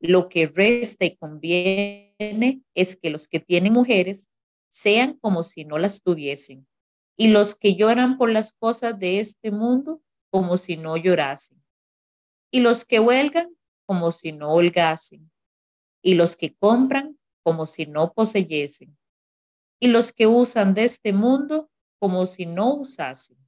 [0.00, 4.30] Lo que resta y conviene es que los que tienen mujeres
[4.68, 6.66] sean como si no las tuviesen,
[7.16, 11.62] y los que lloran por las cosas de este mundo como si no llorasen,
[12.50, 13.54] y los que huelgan
[13.86, 15.30] como si no holgasen,
[16.02, 18.96] y los que compran como si no poseyesen,
[19.78, 21.70] y los que usan de este mundo
[22.00, 23.41] como si no usasen.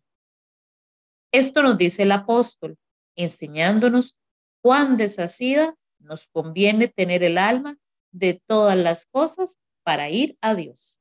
[1.35, 2.77] Esto nos dice el apóstol,
[3.17, 4.17] enseñándonos
[4.63, 7.77] cuán deshacida nos conviene tener el alma
[8.13, 10.97] de todas las cosas para ir a Dios.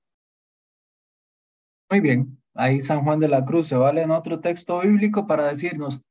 [1.87, 5.45] Muy bien, ahí San Juan de la Cruz se vale en otro texto bíblico para
[5.45, 6.01] decirnos,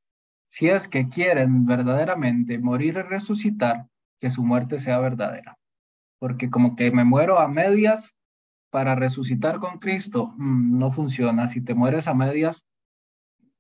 [0.47, 3.89] si es que quieren verdaderamente morir y resucitar,
[4.21, 5.59] que su muerte sea verdadera.
[6.21, 8.15] Porque como que me muero a medias
[8.71, 11.49] para resucitar con Cristo, mm, no funciona.
[11.49, 12.65] Si te mueres a medias,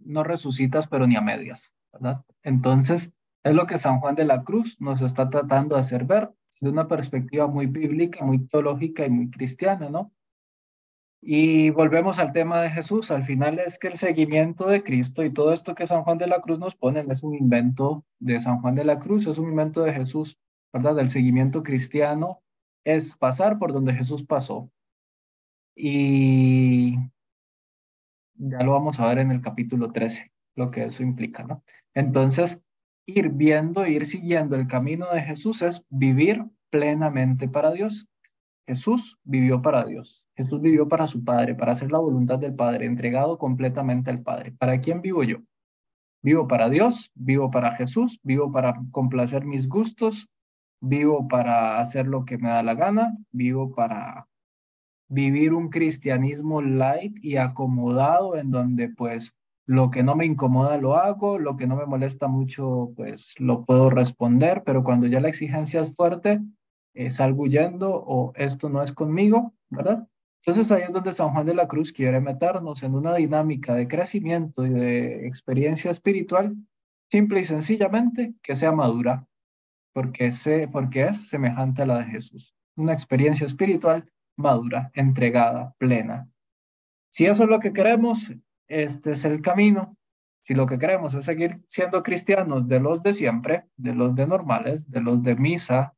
[0.04, 2.24] no resucitas, pero ni a medias, ¿verdad?
[2.42, 3.10] Entonces,
[3.44, 6.30] es lo que San Juan de la Cruz nos está tratando de hacer ver
[6.60, 10.12] de una perspectiva muy bíblica, muy teológica y muy cristiana, ¿no?
[11.20, 13.10] Y volvemos al tema de Jesús.
[13.10, 16.28] Al final es que el seguimiento de Cristo y todo esto que San Juan de
[16.28, 19.48] la Cruz nos pone es un invento de San Juan de la Cruz, es un
[19.50, 20.38] invento de Jesús,
[20.72, 20.98] ¿verdad?
[21.00, 22.42] El seguimiento cristiano
[22.84, 24.70] es pasar por donde Jesús pasó.
[25.74, 26.96] Y
[28.42, 31.62] ya lo vamos a ver en el capítulo 13, lo que eso implica, ¿no?
[31.94, 32.60] Entonces,
[33.06, 38.08] ir viendo, ir siguiendo el camino de Jesús es vivir plenamente para Dios.
[38.66, 40.26] Jesús vivió para Dios.
[40.36, 44.52] Jesús vivió para su Padre, para hacer la voluntad del Padre, entregado completamente al Padre.
[44.52, 45.38] ¿Para quién vivo yo?
[46.22, 50.28] Vivo para Dios, vivo para Jesús, vivo para complacer mis gustos,
[50.80, 54.26] vivo para hacer lo que me da la gana, vivo para
[55.12, 59.34] vivir un cristianismo light y acomodado en donde pues
[59.66, 63.66] lo que no me incomoda lo hago, lo que no me molesta mucho pues lo
[63.66, 66.40] puedo responder, pero cuando ya la exigencia es fuerte,
[66.94, 70.08] eh, salgo huyendo o esto no es conmigo, ¿verdad?
[70.44, 73.88] Entonces ahí es donde San Juan de la Cruz quiere meternos en una dinámica de
[73.88, 76.56] crecimiento y de experiencia espiritual,
[77.10, 79.26] simple y sencillamente que sea madura,
[79.92, 82.54] porque, sé, porque es semejante a la de Jesús.
[82.76, 84.10] Una experiencia espiritual
[84.42, 86.28] madura, entregada, plena.
[87.10, 88.32] Si eso es lo que queremos,
[88.68, 89.96] este es el camino.
[90.42, 94.26] Si lo que queremos es seguir siendo cristianos de los de siempre, de los de
[94.26, 95.94] normales, de los de misa,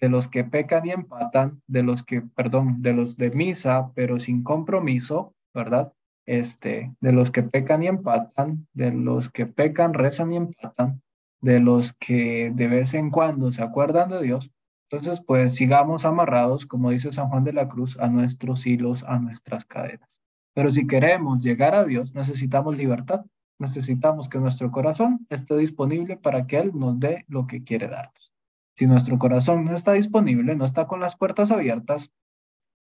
[0.00, 4.20] de los que pecan y empatan, de los que, perdón, de los de misa, pero
[4.20, 5.92] sin compromiso, ¿verdad?
[6.26, 11.02] Este, de los que pecan y empatan, de los que pecan, rezan y empatan,
[11.40, 14.50] de los que de vez en cuando se acuerdan de Dios,
[14.88, 19.18] entonces, pues sigamos amarrados, como dice San Juan de la Cruz, a nuestros hilos, a
[19.18, 20.08] nuestras cadenas.
[20.54, 23.26] Pero si queremos llegar a Dios, necesitamos libertad,
[23.58, 28.32] necesitamos que nuestro corazón esté disponible para que Él nos dé lo que quiere darnos.
[28.76, 32.12] Si nuestro corazón no está disponible, no está con las puertas abiertas,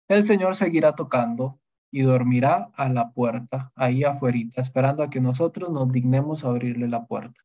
[0.09, 1.61] el Señor seguirá tocando
[1.92, 6.88] y dormirá a la puerta, ahí afuera, esperando a que nosotros nos dignemos a abrirle
[6.88, 7.40] la puerta.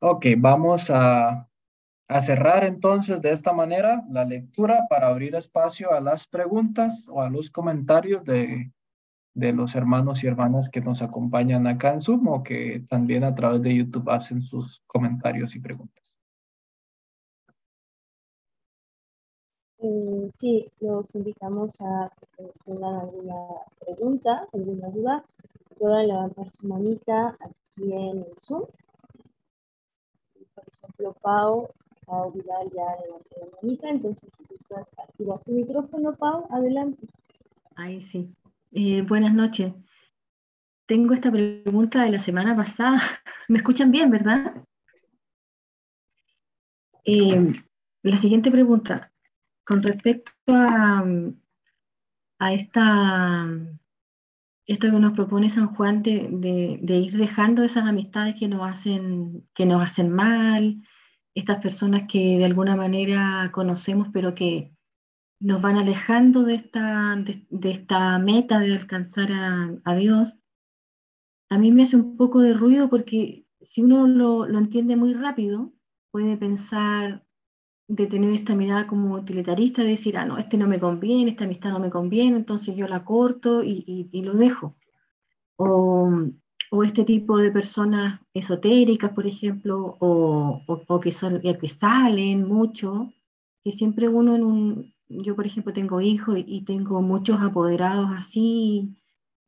[0.00, 1.48] Ok, vamos a
[2.08, 7.22] a cerrar entonces de esta manera la lectura para abrir espacio a las preguntas o
[7.22, 8.72] a los comentarios de,
[9.34, 13.34] de los hermanos y hermanas que nos acompañan acá en Zoom o que también a
[13.34, 16.04] través de YouTube hacen sus comentarios y preguntas.
[20.32, 23.36] sí, los invitamos a que tengan alguna
[23.80, 25.24] pregunta, alguna duda,
[25.78, 28.64] puedan levantar su manita aquí en el Zoom.
[30.54, 31.68] Por ejemplo, Pau,
[32.06, 37.06] Pau Vidal ya levantó la manita, entonces si gustas activar tu micrófono, Pau, adelante.
[37.76, 38.34] Ahí sí.
[38.72, 39.72] Eh, buenas noches.
[40.86, 43.00] Tengo esta pregunta de la semana pasada.
[43.48, 44.54] ¿Me escuchan bien, verdad?
[47.04, 47.52] Eh,
[48.02, 49.12] la siguiente pregunta,
[49.64, 51.04] con respecto a,
[52.52, 53.46] esta,
[54.66, 59.46] esto que nos propone San Juan de, de, ir dejando esas amistades que nos, hacen,
[59.54, 60.82] que nos hacen mal,
[61.34, 64.72] estas personas que de alguna manera conocemos pero que
[65.40, 70.34] nos van alejando de esta, de, esta meta de alcanzar a, a, Dios,
[71.50, 75.12] a mí me hace un poco de ruido porque si uno lo, lo entiende muy
[75.14, 75.72] rápido,
[76.10, 77.24] puede pensar
[77.88, 81.44] de tener esta mirada como utilitarista, de decir, ah, no, este no me conviene, esta
[81.44, 84.76] amistad no me conviene, entonces yo la corto y, y, lo dejo.
[85.56, 86.10] O,
[86.70, 93.12] o, este tipo de personas esotéricas, por ejemplo, o, o, que, son, que salen mucho,
[93.64, 98.96] que siempre uno en un, yo por ejemplo tengo hijos y, tengo muchos apoderados así,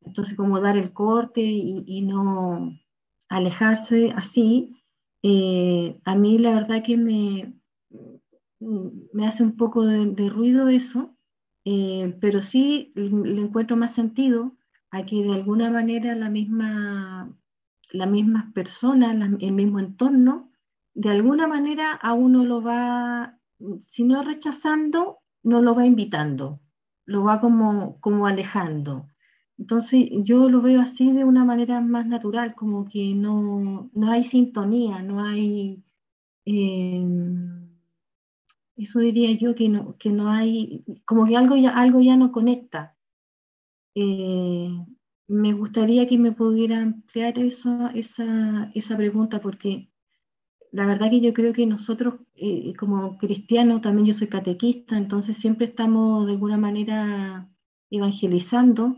[0.01, 2.77] entonces como dar el corte y, y no
[3.29, 4.77] alejarse así,
[5.23, 7.53] eh, a mí la verdad que me,
[8.59, 11.15] me hace un poco de, ruido eso,
[11.65, 14.55] eh, pero sí le encuentro más sentido
[14.91, 17.31] a que de alguna manera la misma,
[17.91, 20.51] las mismas personas, el mismo entorno,
[20.93, 23.37] de alguna manera a uno lo va,
[23.91, 26.59] si no rechazando, no lo va invitando,
[27.05, 29.07] lo va como, como alejando.
[29.57, 34.23] Entonces yo lo veo así de una manera más natural, como que no, no hay
[34.23, 35.83] sintonía, no hay...
[36.45, 37.67] Em,
[38.75, 42.31] eso diría yo que no, que no hay, como que algo ya, algo ya no
[42.31, 42.96] conecta.
[43.99, 44.69] Eh,
[45.27, 49.89] me gustaría que me pudiera ampliar eso, esa, esa pregunta porque
[50.71, 55.37] la verdad que yo creo que nosotros eh, como cristianos, también yo soy catequista, entonces
[55.37, 57.49] siempre estamos de alguna manera
[57.89, 58.97] evangelizando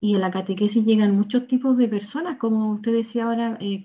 [0.00, 3.82] y en la catequesis llegan muchos tipos de personas, como usted decía ahora, eh,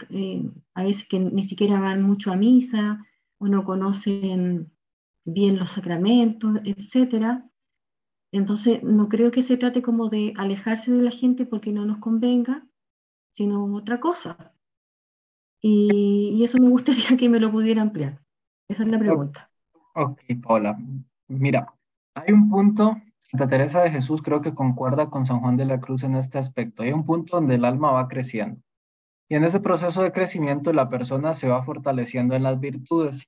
[0.76, 3.04] a veces que ni siquiera van mucho a misa
[3.40, 4.72] o no conocen
[5.26, 7.42] bien los sacramentos, etc.
[8.34, 12.00] Entonces, no creo que se trate como de alejarse de la gente porque no nos
[12.00, 12.68] convenga,
[13.36, 14.54] sino otra cosa.
[15.62, 18.22] Y, y eso me gustaría que me lo pudiera ampliar.
[18.68, 19.50] Esa es la pregunta.
[19.96, 20.78] Ok, Paula.
[21.28, 21.74] Mira,
[22.16, 22.98] hay un punto
[23.34, 26.38] Santa Teresa de Jesús creo que concuerda con San Juan de la Cruz en este
[26.38, 26.84] aspecto.
[26.84, 28.62] Hay un punto donde el alma va creciendo.
[29.28, 33.28] Y en ese proceso de crecimiento la persona se va fortaleciendo en las virtudes.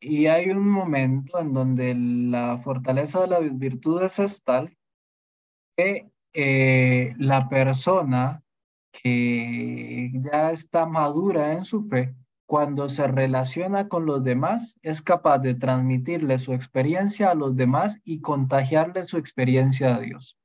[0.00, 4.76] Y hay un momento en donde la fortaleza de las virtudes es tal
[5.76, 8.42] que eh, la persona
[8.92, 12.14] que ya está madura en su fe
[12.46, 18.00] cuando se relaciona con los demás, es capaz de transmitirle su experiencia a los demás
[18.04, 20.38] y contagiarle su experiencia a Dios.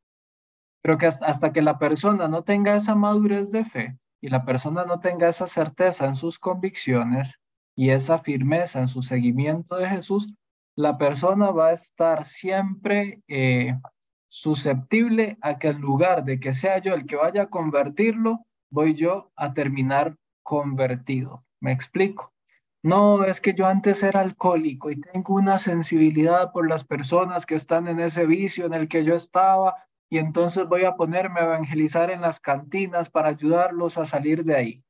[0.81, 4.85] Creo que hasta, que la persona no tenga esa madurez de fe y la persona
[4.85, 7.39] no tenga esa certeza en sus convicciones
[7.79, 10.33] y esa firmeza en su seguimiento de Jesús,
[10.75, 13.73] la persona va a estar siempre eh,
[14.27, 18.95] susceptible a que en lugar de que sea yo el que vaya a convertirlo, voy
[18.95, 21.45] yo a terminar convertido.
[21.61, 22.33] Me explico.
[22.83, 27.55] No, es que yo antes era alcohólico y tengo una sensibilidad por las personas que
[27.55, 31.45] están en ese vicio en el que yo estaba y entonces voy a ponerme a
[31.45, 34.83] evangelizar en las cantinas para ayudarlos a salir de ahí.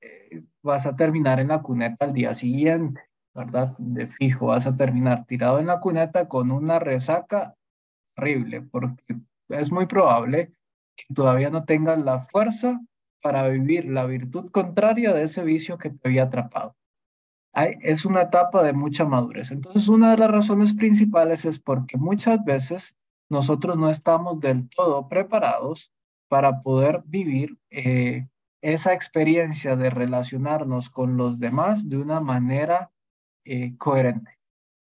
[0.00, 3.00] Eh, vas a terminar en la cuneta al día siguiente,
[3.34, 3.74] ¿verdad?
[3.78, 7.54] De fijo, vas a terminar tirado en la cuneta con una resaca
[8.16, 9.16] horrible, porque
[9.48, 10.52] es muy probable
[10.96, 12.80] que todavía no tengas la fuerza
[13.22, 16.76] para vivir la virtud contraria de ese vicio que te había atrapado.
[17.82, 19.50] es una etapa de mucha madurez.
[19.50, 22.94] Entonces, una de las razones principales es porque muchas veces
[23.28, 25.92] nosotros no estamos del todo preparados
[26.28, 28.28] para poder vivir eh,
[28.60, 32.90] esa experiencia de relacionarnos con los demás de una manera
[33.44, 34.38] eh, coherente.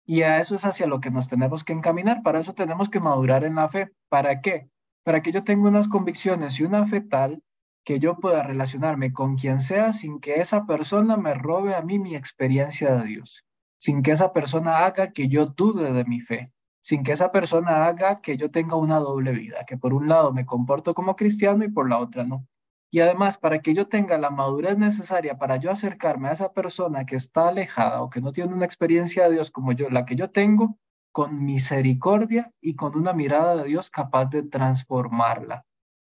[0.06, 2.22] Y a eso es hacia lo que nos tenemos que encaminar.
[2.22, 3.90] Para eso tenemos que madurar en la fe.
[4.08, 4.68] ¿Para qué?
[5.02, 7.42] Para que yo tenga unas convicciones y una fe tal
[7.84, 11.98] que yo pueda relacionarme con quien sea sin que esa persona me robe a mí
[11.98, 13.44] mi experiencia de Dios,
[13.76, 16.50] sin que esa persona haga que yo dude de mi fe,
[16.80, 20.32] sin que esa persona haga que yo tenga una doble vida, que por un lado
[20.32, 22.46] me comporto como cristiano y por la otra no.
[22.94, 27.04] Y además, para que yo tenga la madurez necesaria para yo acercarme a esa persona
[27.04, 30.14] que está alejada o que no tiene una experiencia de Dios como yo, la que
[30.14, 30.78] yo tengo,
[31.10, 35.66] con misericordia y con una mirada de Dios capaz de transformarla,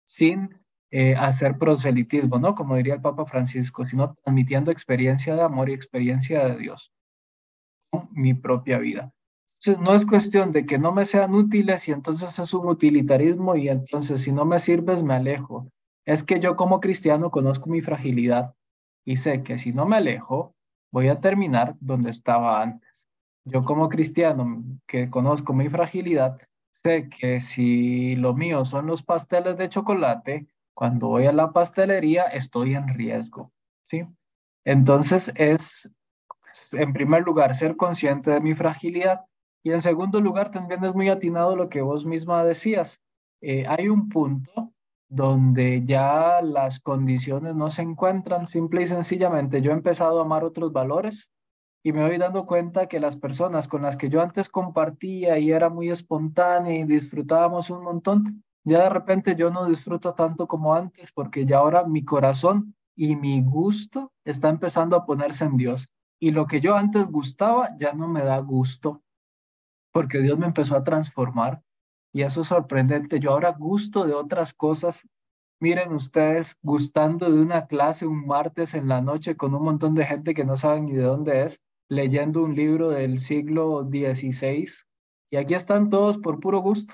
[0.06, 0.60] sin
[0.90, 2.56] eh, hacer proselitismo, ¿no?
[2.56, 6.92] Como diría el Papa Francisco, sino transmitiendo experiencia de amor y experiencia de Dios
[7.92, 9.14] con mi propia vida.
[9.80, 13.70] No es cuestión de que no me sean útiles y entonces es un utilitarismo y
[13.70, 15.72] entonces si no me sirves me alejo.
[16.06, 18.56] Es que yo como cristiano conozco mi fragilidad
[19.06, 20.56] y sé que si no me alejo,
[20.92, 23.06] voy a terminar donde estaba antes.
[23.46, 26.38] Yo como cristiano que conozco mi fragilidad,
[26.84, 32.24] sé que si lo mío son los pasteles de chocolate, cuando voy a la pastelería
[32.24, 33.52] estoy en riesgo,
[33.84, 34.06] ¿sí?
[34.64, 35.90] Entonces es,
[36.72, 39.22] en primer lugar, ser consciente de mi fragilidad
[39.64, 43.00] y en segundo lugar también es muy atinado lo que vos misma decías.
[43.42, 44.71] Eh, hay un punto
[45.12, 50.46] donde ya las condiciones no se encuentran, simple y sencillamente yo he empezado a amar
[50.46, 51.30] otros valores
[51.84, 55.52] y me voy dando cuenta que las personas con las que yo antes compartía y
[55.52, 60.74] era muy espontánea y disfrutábamos un montón, ya de repente yo no disfruto tanto como
[60.76, 65.90] antes porque ya ahora mi corazón y mi gusto está empezando a ponerse en Dios.
[66.22, 69.02] Y lo que yo antes gustaba ya no me da gusto
[69.92, 71.62] porque Dios me empezó a transformar.
[72.14, 73.20] Y eso es sorprendente.
[73.20, 75.08] Yo ahora gusto de otras cosas.
[75.60, 80.06] Miren ustedes, gustando de una clase un martes en la noche con un montón de
[80.06, 84.66] gente que no saben ni de dónde es leyendo un libro del siglo XVI
[85.30, 86.94] y aquí están todos por puro gusto,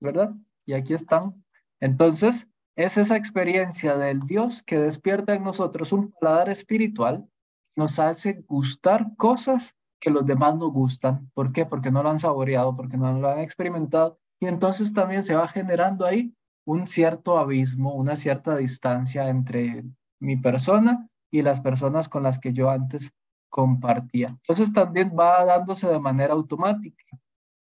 [0.00, 0.34] ¿verdad?
[0.66, 1.44] Y aquí están.
[1.80, 7.28] Entonces, es esa experiencia del Dios que despierta en nosotros un paladar espiritual,
[7.76, 9.74] nos hace gustar cosas
[10.04, 11.30] que los demás no gustan.
[11.32, 11.64] ¿Por qué?
[11.64, 14.18] Porque no lo han saboreado, porque no lo han experimentado.
[14.38, 16.34] Y entonces también se va generando ahí
[16.66, 19.82] un cierto abismo, una cierta distancia entre
[20.20, 23.12] mi persona y las personas con las que yo antes
[23.48, 24.28] compartía.
[24.28, 27.04] Entonces también va dándose de manera automática,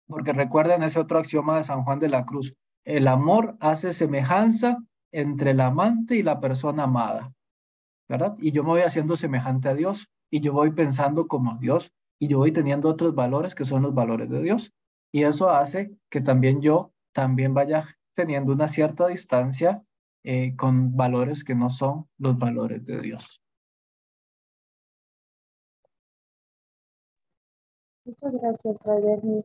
[0.08, 4.80] porque recuerden ese otro axioma de San Juan de la Cruz, el amor hace semejanza
[5.12, 7.32] entre el amante y la persona amada,
[8.10, 8.36] ¿verdad?
[8.40, 12.28] Y yo me voy haciendo semejante a Dios y yo voy pensando como Dios y
[12.28, 14.74] yo voy teniendo otros valores que son los valores de Dios.
[15.12, 19.84] Y eso hace que también yo también vaya teniendo una cierta distancia
[20.24, 23.42] eh, con valores que no son los valores de Dios.
[28.06, 29.44] Muchas gracias, Bernie.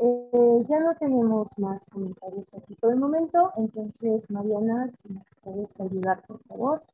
[0.00, 5.80] Eh, ya no tenemos más comentarios aquí por el momento, entonces Mariana, si nos puedes
[5.80, 6.84] ayudar, por favor.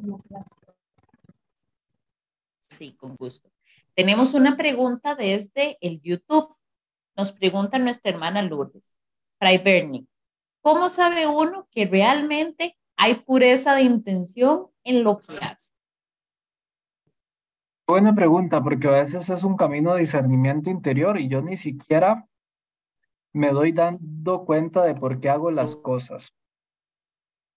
[0.00, 0.46] Muchas gracias.
[2.62, 3.53] Sí, con gusto.
[3.94, 6.56] Tenemos una pregunta desde el YouTube.
[7.16, 8.96] Nos pregunta nuestra hermana Lourdes.
[9.38, 10.06] Fray Bernie,
[10.62, 15.72] ¿cómo sabe uno que realmente hay pureza de intención en lo que hace?
[17.86, 22.26] Buena pregunta, porque a veces es un camino de discernimiento interior y yo ni siquiera
[23.32, 26.32] me doy dando cuenta de por qué hago las cosas.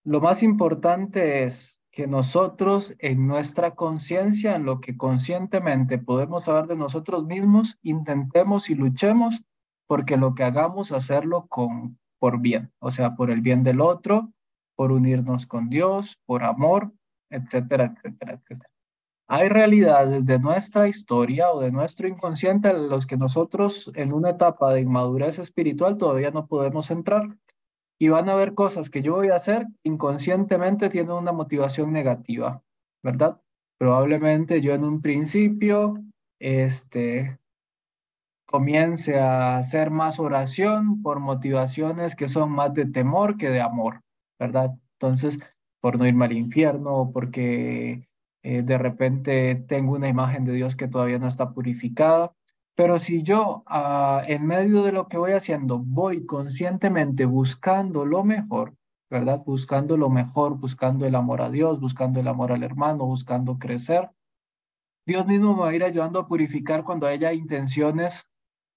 [0.03, 6.67] Lo más importante es que nosotros en nuestra conciencia, en lo que conscientemente podemos saber
[6.67, 9.41] de nosotros mismos, intentemos y luchemos
[9.87, 14.31] porque lo que hagamos hacerlo con por bien, o sea, por el bien del otro,
[14.75, 16.93] por unirnos con Dios, por amor,
[17.31, 18.69] etcétera, etcétera, etcétera.
[19.27, 24.29] Hay realidades de nuestra historia o de nuestro inconsciente en los que nosotros en una
[24.29, 27.35] etapa de inmadurez espiritual todavía no podemos entrar.
[27.99, 32.61] Y van a haber cosas que yo voy a hacer inconscientemente tienen una motivación negativa,
[33.03, 33.41] ¿verdad?
[33.79, 36.03] Probablemente yo en un principio
[36.39, 37.39] este,
[38.47, 44.01] comience a hacer más oración por motivaciones que son más de temor que de amor,
[44.39, 44.71] ¿verdad?
[44.93, 45.39] Entonces,
[45.81, 48.07] por no irme al infierno o porque
[48.43, 52.33] eh, de repente tengo una imagen de Dios que todavía no está purificada.
[52.77, 58.23] Pero si yo ah, en medio de lo que voy haciendo voy conscientemente buscando lo
[58.23, 58.75] mejor,
[59.09, 59.41] ¿verdad?
[59.43, 64.11] Buscando lo mejor, buscando el amor a Dios, buscando el amor al hermano, buscando crecer.
[65.07, 68.27] Dios mismo me va a ir ayudando a purificar cuando haya intenciones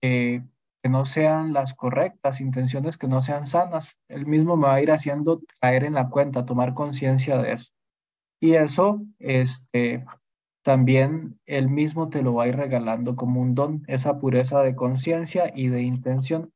[0.00, 3.98] que no sean las correctas, intenciones que no sean sanas.
[4.08, 7.70] Él mismo me va a ir haciendo caer en la cuenta, tomar conciencia de eso.
[8.40, 10.06] Y eso, este,
[10.62, 14.74] también él mismo te lo va a ir regalando como un don, esa pureza de
[14.74, 16.52] conciencia y de intención.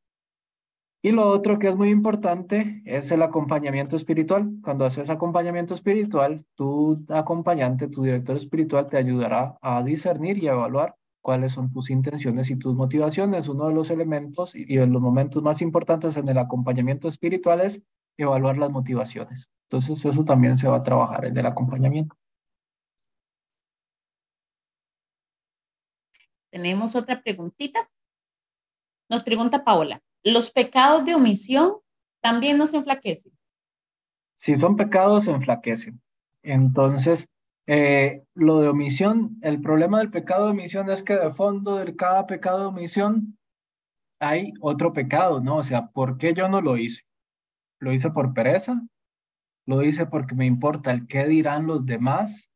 [1.03, 4.51] Y lo otro que es muy importante es el acompañamiento espiritual.
[4.63, 10.53] Cuando haces acompañamiento espiritual, tu acompañante, tu director espiritual te ayudará a discernir y a
[10.53, 13.49] evaluar cuáles son tus intenciones y tus motivaciones.
[13.49, 17.83] Uno de los elementos y de los momentos más importantes en el acompañamiento espiritual es
[18.17, 19.51] evaluar las motivaciones.
[19.69, 22.17] Entonces eso también se va a trabajar en el acompañamiento.
[26.55, 27.91] Tenemos otra preguntita.
[29.11, 31.79] Nos pregunta Paola, ¿los pecados de omisión
[32.23, 33.33] también nos enflaquecen?
[34.37, 36.01] Si son pecados, enflaquecen.
[36.45, 37.29] Entonces,
[37.67, 41.97] eh, lo de omisión, el problema del pecado de omisión es que de fondo de
[41.97, 43.37] cada pecado de omisión
[44.21, 45.57] hay otro pecado, ¿no?
[45.57, 47.03] O sea, ¿por qué yo no lo hice?
[47.81, 48.81] ¿Lo hice por pereza?
[49.67, 52.49] ¿Lo hice porque me importa el qué dirán los demás?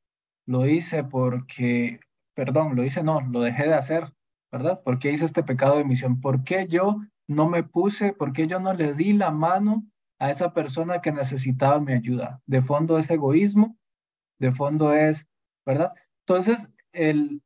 [0.46, 1.98] ¿Lo hice porque,
[2.38, 4.14] perdón, lo hice no, lo dejé de hacer,
[4.52, 4.80] ¿verdad?
[4.84, 6.20] ¿Por qué hice este pecado de omisión?
[6.20, 9.84] ¿Por qué yo no me puse, por qué yo no le di la mano
[10.20, 12.40] a esa persona que necesitaba mi ayuda?
[12.46, 13.76] De fondo es egoísmo,
[14.38, 15.26] de fondo es,
[15.66, 15.92] ¿verdad?
[16.28, 17.42] Entonces, el,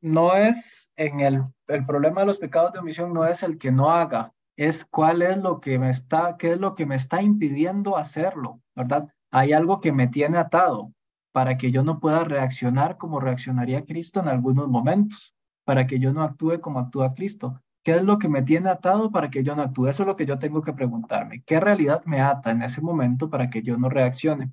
[0.00, 3.72] no es en el, el problema de los pecados de omisión, no es el que
[3.72, 7.20] no haga, es cuál es lo que me está, qué es lo que me está
[7.22, 9.12] impidiendo hacerlo, ¿verdad?
[9.32, 10.92] Hay algo que me tiene atado
[11.32, 16.12] para que yo no pueda reaccionar como reaccionaría Cristo en algunos momentos, para que yo
[16.12, 17.60] no actúe como actúa Cristo.
[17.84, 19.88] ¿Qué es lo que me tiene atado para que yo no actúe?
[19.88, 21.42] Eso es lo que yo tengo que preguntarme.
[21.46, 24.52] ¿Qué realidad me ata en ese momento para que yo no reaccione?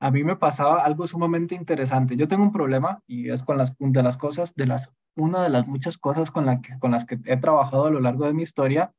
[0.00, 2.16] a mí me pasaba algo sumamente interesante.
[2.16, 5.50] Yo tengo un problema y es con las de las cosas, de las, una de
[5.50, 8.32] las muchas cosas con, la que, con las que he trabajado a lo largo de
[8.32, 8.92] mi historia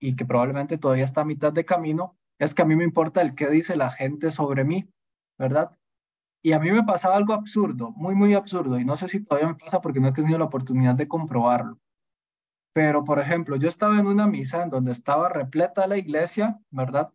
[0.00, 3.22] y que probablemente todavía está a mitad de camino, es que a mí me importa
[3.22, 4.88] el qué dice la gente sobre mí,
[5.38, 5.76] ¿verdad?
[6.42, 9.48] Y a mí me pasaba algo absurdo, muy, muy absurdo, y no sé si todavía
[9.48, 11.78] me pasa porque no he tenido la oportunidad de comprobarlo.
[12.74, 17.12] Pero, por ejemplo, yo estaba en una misa en donde estaba repleta la iglesia, ¿verdad?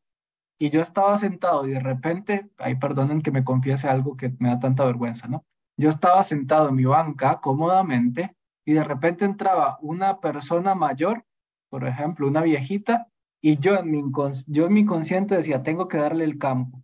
[0.60, 4.50] y yo estaba sentado y de repente, ahí perdonen que me confiese algo que me
[4.50, 5.46] da tanta vergüenza, ¿no?
[5.78, 11.26] Yo estaba sentado en mi banca cómodamente y de repente entraba una persona mayor,
[11.70, 13.08] por ejemplo, una viejita,
[13.40, 14.04] y yo en mi,
[14.48, 16.82] yo en mi consciente decía, tengo que darle el campo.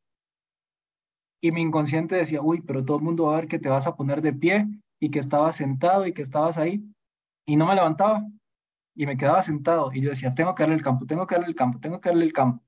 [1.44, 3.86] Y mi inconsciente decía, uy, pero todo el mundo va a ver que te vas
[3.86, 4.66] a poner de pie
[5.00, 6.82] y que estabas sentado y que estabas ahí.
[7.46, 8.26] Y no me levantaba
[8.96, 11.50] y me quedaba sentado y yo decía, tengo que darle el campo, tengo que darle
[11.50, 12.64] el campo, tengo que darle el campo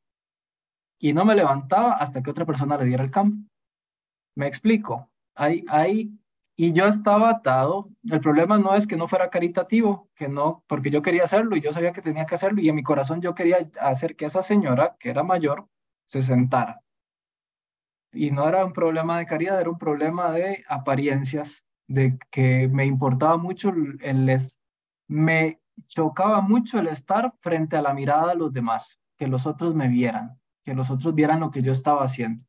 [1.00, 3.38] y no me levantaba hasta que otra persona le diera el campo.
[4.36, 5.10] Me explico.
[5.36, 6.12] Ahí, ahí,
[6.56, 7.90] y yo estaba atado.
[8.10, 11.62] El problema no es que no fuera caritativo, que no, porque yo quería hacerlo y
[11.62, 14.44] yo sabía que tenía que hacerlo y en mi corazón yo quería hacer que esa
[14.44, 15.68] señora, que era mayor,
[16.06, 16.82] se sentara.
[18.16, 22.86] Y no era un problema de caridad, era un problema de apariencias, de que me
[22.86, 24.60] importaba mucho el, les,
[25.08, 29.76] me chocaba mucho el estar frente a la mirada de los demás, que los otros
[29.76, 32.44] me vieran que los otros vieran lo que yo estaba haciendo.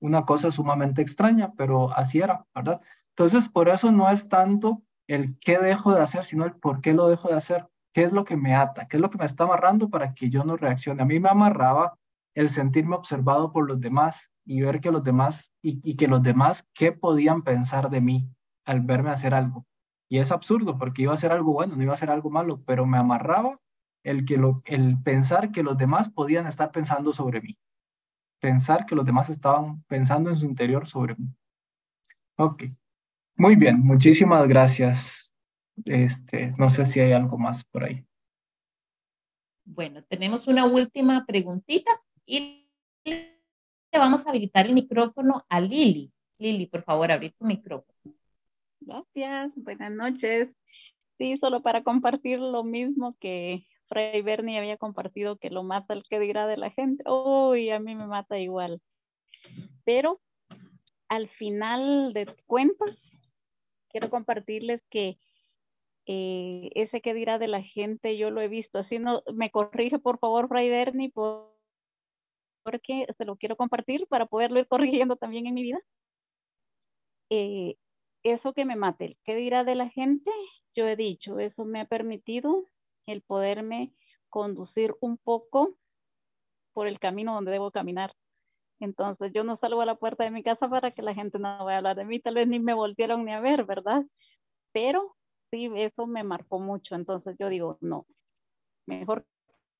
[0.00, 2.80] Una cosa sumamente extraña, pero así era, ¿verdad?
[3.10, 6.92] Entonces, por eso no es tanto el qué dejo de hacer, sino el por qué
[6.92, 7.66] lo dejo de hacer.
[7.94, 8.88] ¿Qué es lo que me ata?
[8.88, 11.00] ¿Qué es lo que me está amarrando para que yo no reaccione?
[11.00, 11.96] A mí me amarraba
[12.34, 16.66] el sentirme observado por los demás y ver que los demás, y, que los demás,
[16.72, 18.30] ¿qué podían pensar de mí
[18.64, 19.66] al verme hacer algo?
[20.08, 22.62] Y es absurdo porque iba a hacer algo bueno, no iba a hacer algo malo,
[22.64, 23.60] pero me amarraba
[24.04, 27.58] el, que el pensar que los demás podían estar pensando sobre mí.
[28.40, 31.26] Pensar que los demás estaban pensando en su interior sobre mí.
[32.38, 32.64] Ok.
[33.36, 35.34] Muy bien, muchísimas gracias.
[35.84, 38.06] Este, no sé si hay algo más por ahí.
[39.64, 41.90] Bueno, tenemos una última preguntita
[42.24, 42.70] y
[43.98, 46.12] vamos a habilitar el micrófono a Lili.
[46.38, 48.14] Lili, por favor, abrí tu micrófono.
[48.80, 50.48] Gracias, buenas noches.
[51.18, 56.04] Sí, solo para compartir lo mismo que Fray Bernie había compartido que lo mata el
[56.08, 57.02] que dirá de la gente.
[57.08, 58.80] Uy, a mí me mata igual.
[59.84, 60.20] Pero
[61.08, 62.96] al final de cuentas,
[63.90, 65.18] quiero compartirles que
[66.06, 68.78] eh, ese que dirá de la gente yo lo he visto.
[68.78, 71.10] Así no, me corrige por favor, Fray Bernie,
[72.66, 75.78] porque se lo quiero compartir para poderlo ir corrigiendo también en mi vida.
[77.30, 77.76] Eh,
[78.24, 80.28] eso que me mate, el que dirá de la gente,
[80.74, 82.64] yo he dicho, eso me ha permitido
[83.06, 83.92] el poderme
[84.30, 85.76] conducir un poco
[86.72, 88.12] por el camino donde debo caminar.
[88.80, 91.64] Entonces yo no salgo a la puerta de mi casa para que la gente no
[91.64, 94.02] vaya a hablar de mí, tal vez ni me volvieron ni a ver, ¿verdad?
[94.72, 95.14] Pero
[95.52, 96.96] sí, eso me marcó mucho.
[96.96, 98.06] Entonces yo digo, no,
[98.86, 99.24] mejor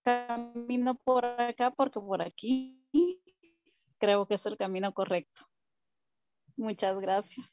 [0.06, 2.80] camino por acá porque por aquí
[3.98, 5.40] creo que es el camino correcto.
[6.56, 7.44] Muchas gracias.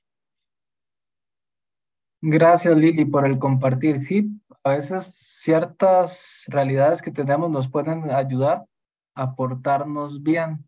[2.22, 4.06] Gracias Lili por el compartir.
[4.06, 4.30] Sí,
[4.64, 8.66] a veces ciertas realidades que tenemos nos pueden ayudar
[9.16, 10.66] a portarnos bien,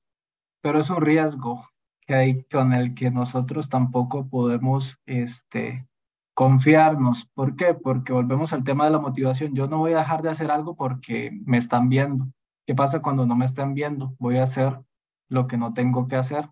[0.61, 1.69] pero es un riesgo
[2.01, 5.88] que hay con el que nosotros tampoco podemos este,
[6.36, 7.25] confiarnos.
[7.33, 7.73] ¿Por qué?
[7.73, 9.55] Porque volvemos al tema de la motivación.
[9.55, 12.27] Yo no voy a dejar de hacer algo porque me están viendo.
[12.67, 14.15] ¿Qué pasa cuando no me están viendo?
[14.19, 14.79] Voy a hacer
[15.29, 16.51] lo que no tengo que hacer.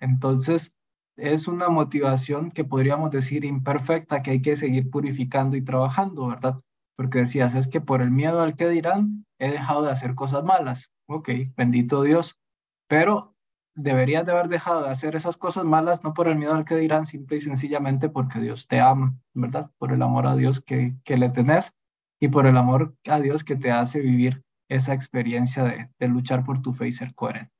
[0.00, 0.76] Entonces,
[1.16, 6.58] es una motivación que podríamos decir imperfecta, que hay que seguir purificando y trabajando, ¿verdad?
[6.96, 10.44] porque decías, es que por el miedo al que dirán, he dejado de hacer cosas
[10.44, 10.90] malas.
[11.06, 12.38] Ok, bendito Dios.
[12.86, 13.31] Pero
[13.74, 16.76] deberías de haber dejado de hacer esas cosas malas, no por el miedo al que
[16.76, 19.70] dirán, simple y sencillamente porque Dios te ama, ¿verdad?
[19.78, 21.72] Por el amor a Dios que, que le tenés
[22.20, 26.44] y por el amor a Dios que te hace vivir esa experiencia de, de luchar
[26.44, 27.52] por tu fe y ser coherente.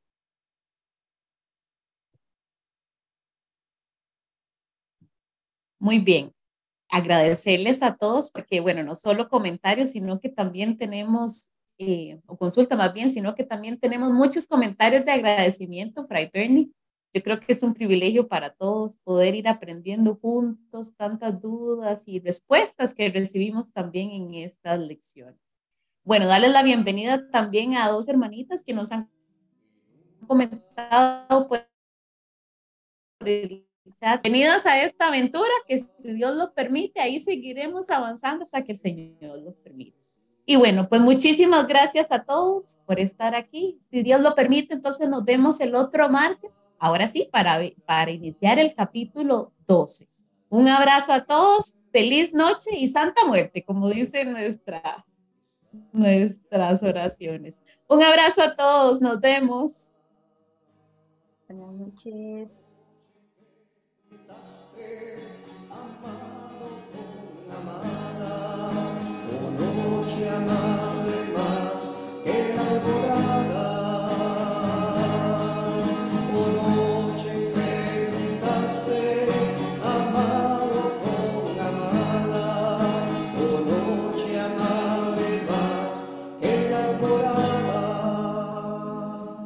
[5.78, 6.32] Muy bien.
[6.88, 11.51] Agradecerles a todos porque, bueno, no solo comentarios, sino que también tenemos,
[11.84, 16.70] eh, o consulta más bien, sino que también tenemos muchos comentarios de agradecimiento, Fray Bernie.
[17.12, 22.20] Yo creo que es un privilegio para todos poder ir aprendiendo juntos tantas dudas y
[22.20, 25.40] respuestas que recibimos también en estas lecciones.
[26.04, 29.10] Bueno, darles la bienvenida también a dos hermanitas que nos han
[30.26, 31.62] comentado pues,
[34.22, 38.78] Bienvenidos a esta aventura que si Dios lo permite, ahí seguiremos avanzando hasta que el
[38.78, 40.01] Señor lo permita.
[40.44, 43.78] Y bueno, pues muchísimas gracias a todos por estar aquí.
[43.90, 46.58] Si Dios lo permite, entonces nos vemos el otro martes.
[46.78, 50.08] Ahora sí, para, para iniciar el capítulo 12.
[50.48, 55.06] Un abrazo a todos, feliz noche y santa muerte, como dice nuestra,
[55.92, 57.62] nuestras oraciones.
[57.88, 59.92] Un abrazo a todos, nos vemos.
[61.48, 62.58] Buenas noches.
[70.12, 70.81] chiama.